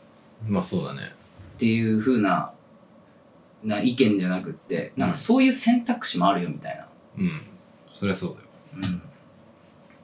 [0.48, 1.02] まあそうだね。
[1.56, 2.54] っていう風な
[3.64, 6.88] な意見じゃなくってなんかそういう選択肢もあるよみたいな、
[7.18, 7.42] うん。
[7.94, 8.90] そりゃそうだよ。
[8.90, 8.98] うん。
[8.98, 9.02] っ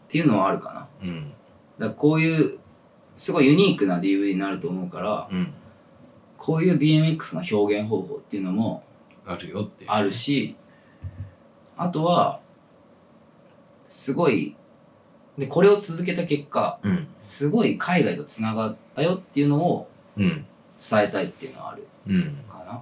[0.08, 0.88] ていうのはあるかな。
[1.04, 1.34] うん。
[1.78, 2.60] らこういう
[3.16, 5.54] すごいユニークな DVD になると思うからうん。
[6.38, 8.84] こういう BMX の表現方法っていうのも
[9.26, 9.90] あるよっていう。
[9.92, 10.56] あるし
[11.78, 12.40] あとは
[13.88, 14.56] すごい
[15.38, 17.08] でこれを続けた結果うん。
[17.22, 20.46] すごい海外とつながったよっていうのをうん。
[20.78, 22.38] 伝えたいっていうのはあるうん。
[22.50, 22.82] かな。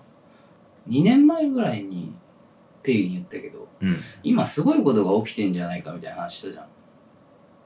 [0.90, 2.14] 2年前ぐらいに
[2.84, 3.98] ペイに言ったけどうん。
[4.24, 6.68] 今すごいことが起きてんじゃないかみたいな話したじゃん。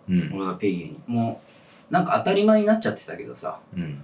[0.10, 0.32] うん。
[0.36, 1.00] 俺がペイに。
[1.08, 1.42] も
[1.90, 3.60] うなんか当たり前になっちゃってたけどさ。
[3.76, 4.02] うん。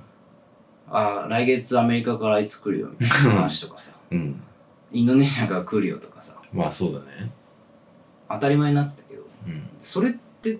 [0.89, 3.93] あー来月アメリカからあいつ来るよみたいな話とかさ。
[4.11, 4.41] うん
[4.91, 6.35] インドネシアから来るよとかさ。
[6.53, 7.31] まあそうだね。
[8.29, 9.23] 当たり前になってたけど。
[9.47, 9.69] うん。
[9.79, 10.59] それって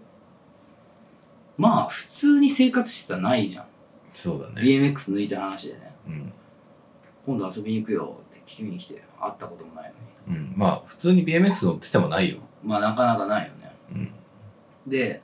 [1.58, 3.66] まあ普通に生活してたらないじゃん。
[4.14, 4.62] そうだね。
[4.62, 5.96] BMX 抜いた話でね。
[6.08, 6.34] うん。
[7.26, 9.94] 今度遊びに行くよって君に来て会ったこともない
[10.28, 10.40] のに。
[10.40, 10.54] うん。
[10.56, 12.38] まあ普通に BMX 乗っててもないよ。
[12.64, 13.76] まあなかなかないよね。
[13.92, 14.12] うん。
[14.88, 15.22] で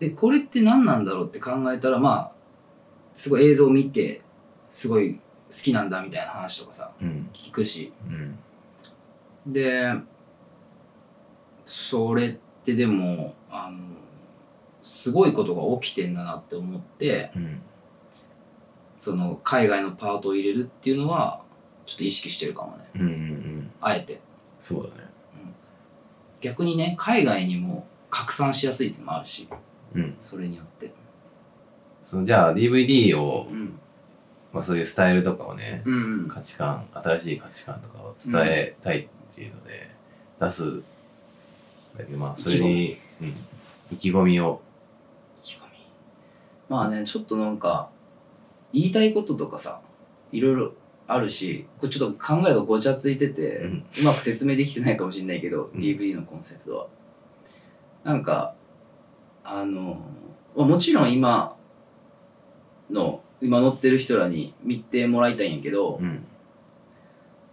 [0.00, 2.32] でこれって何なんだろうって考えたらまあ
[3.14, 4.22] すごい映像を見て
[4.70, 5.20] すごい好
[5.50, 7.28] きなんだみたいな話とかさうん。
[7.32, 7.92] 聞くし。
[8.08, 8.10] う
[9.48, 9.52] ん。
[9.52, 9.92] で
[11.64, 12.32] それっ
[12.64, 13.78] てでもあの
[14.82, 17.62] すごいことが起きてんだなって思ってうん。
[18.98, 21.42] その海外のパートを入れるっていうのは
[21.86, 22.84] ちょっと意識してるかもね。
[22.94, 23.70] うんうんうん。
[23.80, 24.20] あえて。
[24.60, 25.08] そうだね。
[26.40, 29.48] 逆にね海外にも拡散しやすいっていうのもあるし。
[29.94, 30.16] うん。
[30.20, 30.92] それによって。
[32.04, 33.78] そのじゃあ DVD をうん
[34.52, 35.94] まあそういうスタイルとかをねうん。
[35.94, 39.90] うん価値観新しい価値観とかを伝えたいっていうので
[40.40, 40.82] 出す
[41.96, 43.34] だけどまあそれにうん。
[43.92, 44.60] 意気込みを。
[45.42, 45.70] 意気込み。
[46.68, 47.90] まあねちょっとなんか
[48.72, 49.80] 言いたいこととかさ
[50.32, 50.72] いろいろ
[51.06, 55.80] あるしこれちょっと考えがごちゃついてて、ううんまく説明できてないかもしれないけど、うん。
[55.80, 56.86] DVD のコンセプトは。
[58.04, 58.54] なんか
[59.44, 60.00] あの
[60.56, 61.56] まあもちろん今
[62.90, 66.24] の今乗ってる人らに見てもらいたいんやけど、うん。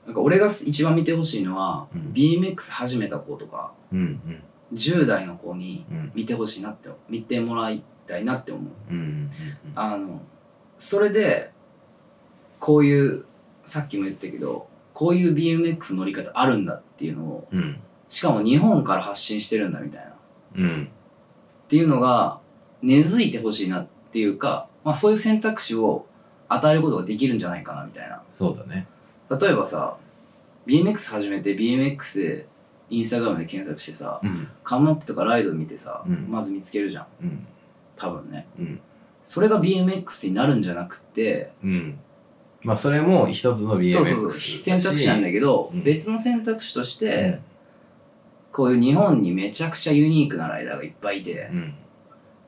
[0.06, 2.14] なんか俺が一番見てほしいのは、うん。
[2.14, 4.22] BMX 始めた子とかうん
[4.74, 6.12] 10代の子にうん。
[6.14, 8.94] 見てほしいなって見てもらいたいなって思う。
[8.94, 9.32] うんうん
[9.76, 10.22] あの
[10.78, 11.52] それで
[12.60, 13.26] こういう
[13.64, 17.60] さっきも言ったけどこういう BMX 乗り方あるんだっていうのをうん。
[17.60, 17.80] うん
[18.10, 20.08] しかも日本から発信してるんだみたいな。
[20.08, 20.14] っ
[20.56, 20.90] うん。
[21.68, 22.40] ていうのが
[22.82, 26.06] 根付いてほしいなっていうか、まあ、そういう選択肢を
[26.48, 28.22] 与えることができるんじゃないかなみたいな。
[28.32, 28.88] そうだね。
[29.30, 29.98] 例えばさ
[30.66, 32.48] BMX 始めて BMX で
[32.90, 34.48] インスタグラムで検索してさうん。
[34.64, 36.28] カムアップとかライド見てさ、うん。
[36.30, 37.06] まず見つけるじゃん。
[37.22, 37.46] うん。
[37.98, 38.48] 多分ね。
[38.58, 38.80] うん。
[39.26, 42.00] それが BMX になるんじゃなくてうん。
[42.62, 45.84] まあそれも一つの BMX そうそう選択肢なんだけど、うん。
[45.84, 47.40] 別の選択肢としうてん、
[48.54, 51.74] こういう日本にめちゃくちゃユニークなライダーがいっぱいいて、うん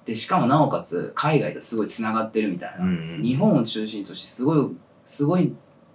[0.09, 5.53] でしかもなおかつ海外とすごいつながってるみたいな、うん日本を中心としてすごいすごい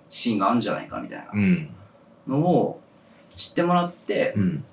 [0.09, 1.31] シーンがあるんじゃないかみたいな。
[1.35, 1.69] うん。
[2.29, 2.81] のを
[3.35, 4.65] 知ってもらって、うん。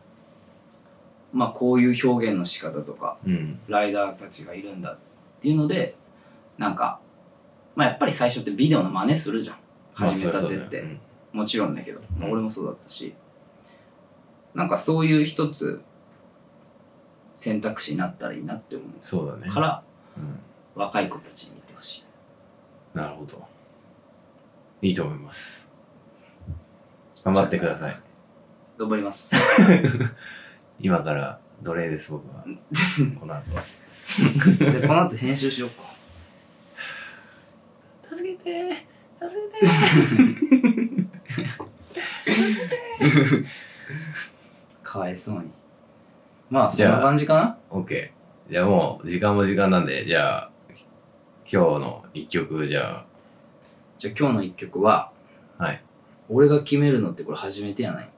[1.34, 3.60] まあこういう表現の仕方とかうん。
[3.68, 4.98] ライダーたちがいるんだっ
[5.42, 5.96] ていうので
[6.60, 7.00] なんか
[7.76, 9.56] まあやっぱり最初ってビデオの真似するじゃん。
[9.94, 10.86] 始めたてって、ゃそうだよ
[11.34, 12.34] もちろんだけど、まあうん。
[12.34, 13.16] 俺もそうだったし。
[14.54, 15.82] なんかそういう一つ
[17.42, 18.88] 選択肢になったらいいなって思う。
[18.88, 19.48] んそうだね。
[19.50, 19.84] うから
[20.16, 20.40] うん。
[20.76, 22.06] 若い子たちに見てほし
[22.94, 22.96] い。
[22.96, 23.44] なるほど。
[24.84, 25.68] いいと思います。
[27.24, 28.00] 頑張ってください。
[28.78, 29.32] 頑張ります。
[30.80, 32.46] 今から奴隷です僕は。
[33.20, 33.64] この後は。
[34.60, 35.82] でこの後編集しようか。
[38.16, 38.86] 助けて
[39.20, 39.72] 助けて
[44.84, 45.50] かわいそうに
[46.52, 48.12] まあそんな感じかな？OK
[48.50, 50.52] じゃあもう時間も時間なんでじゃあ
[51.52, 53.06] 今日の一曲じゃ
[53.98, 55.12] じゃあ今日の一曲は
[55.58, 55.84] あはい。
[56.30, 58.10] 俺が決めるのってこれ初めてやない？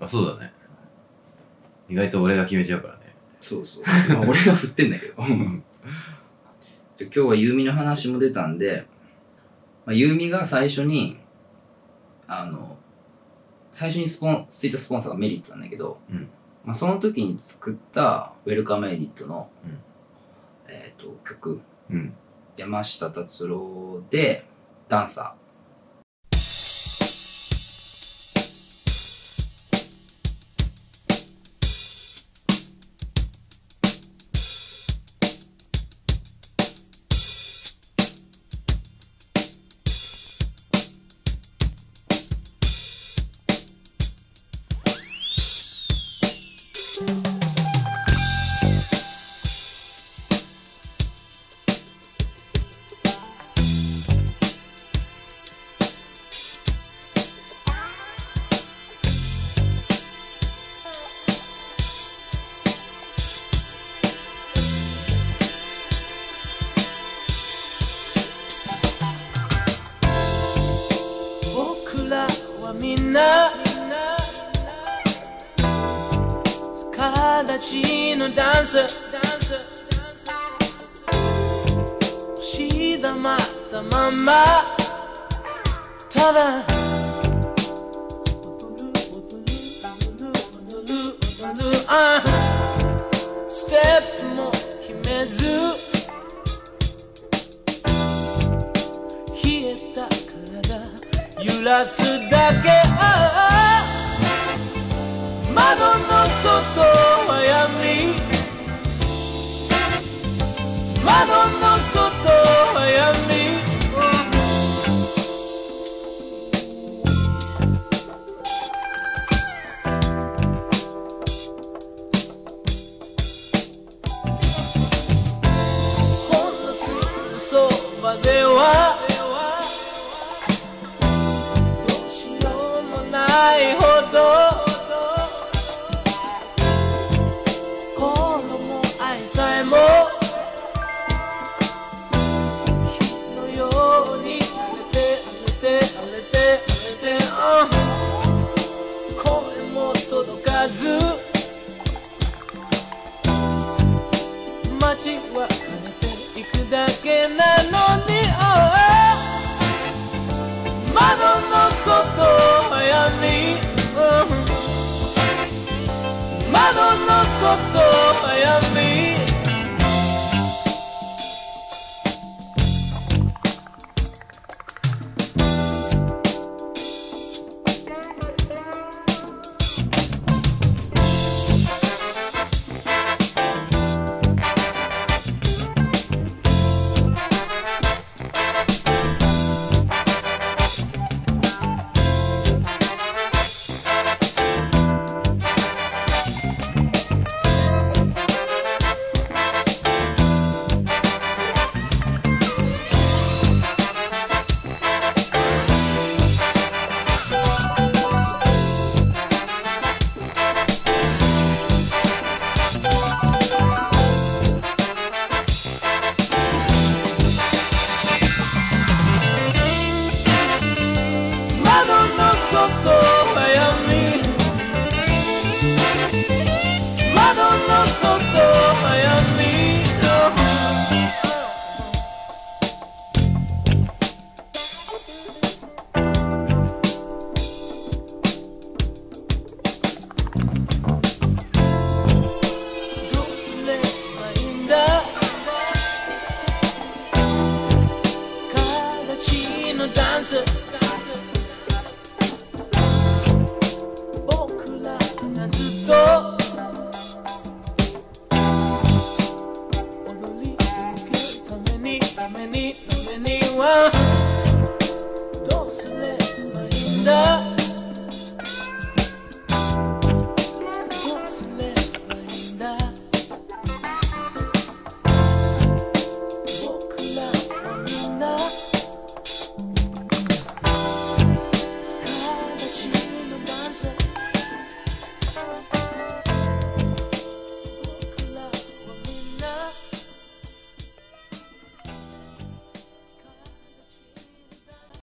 [0.00, 0.52] あそうだね。
[1.88, 3.00] 意外と俺が決めちゃうからね。
[3.40, 3.84] そうそう、
[4.14, 5.14] まあ、俺が振ってんだけど。
[6.98, 8.86] で今日はユーミの話も出たんで、
[9.86, 11.18] まあ、ユーミが最初に
[12.26, 12.76] あの
[13.72, 16.28] 最初にスポンついたスポンサーがメリットなんだけど、うん
[16.68, 19.78] まあ、その時に作ったウェルカムエディットの、うん。
[20.68, 21.62] えー、と曲。
[21.90, 22.12] うん。
[22.58, 24.44] 山下達郎で
[24.86, 25.34] ダンサ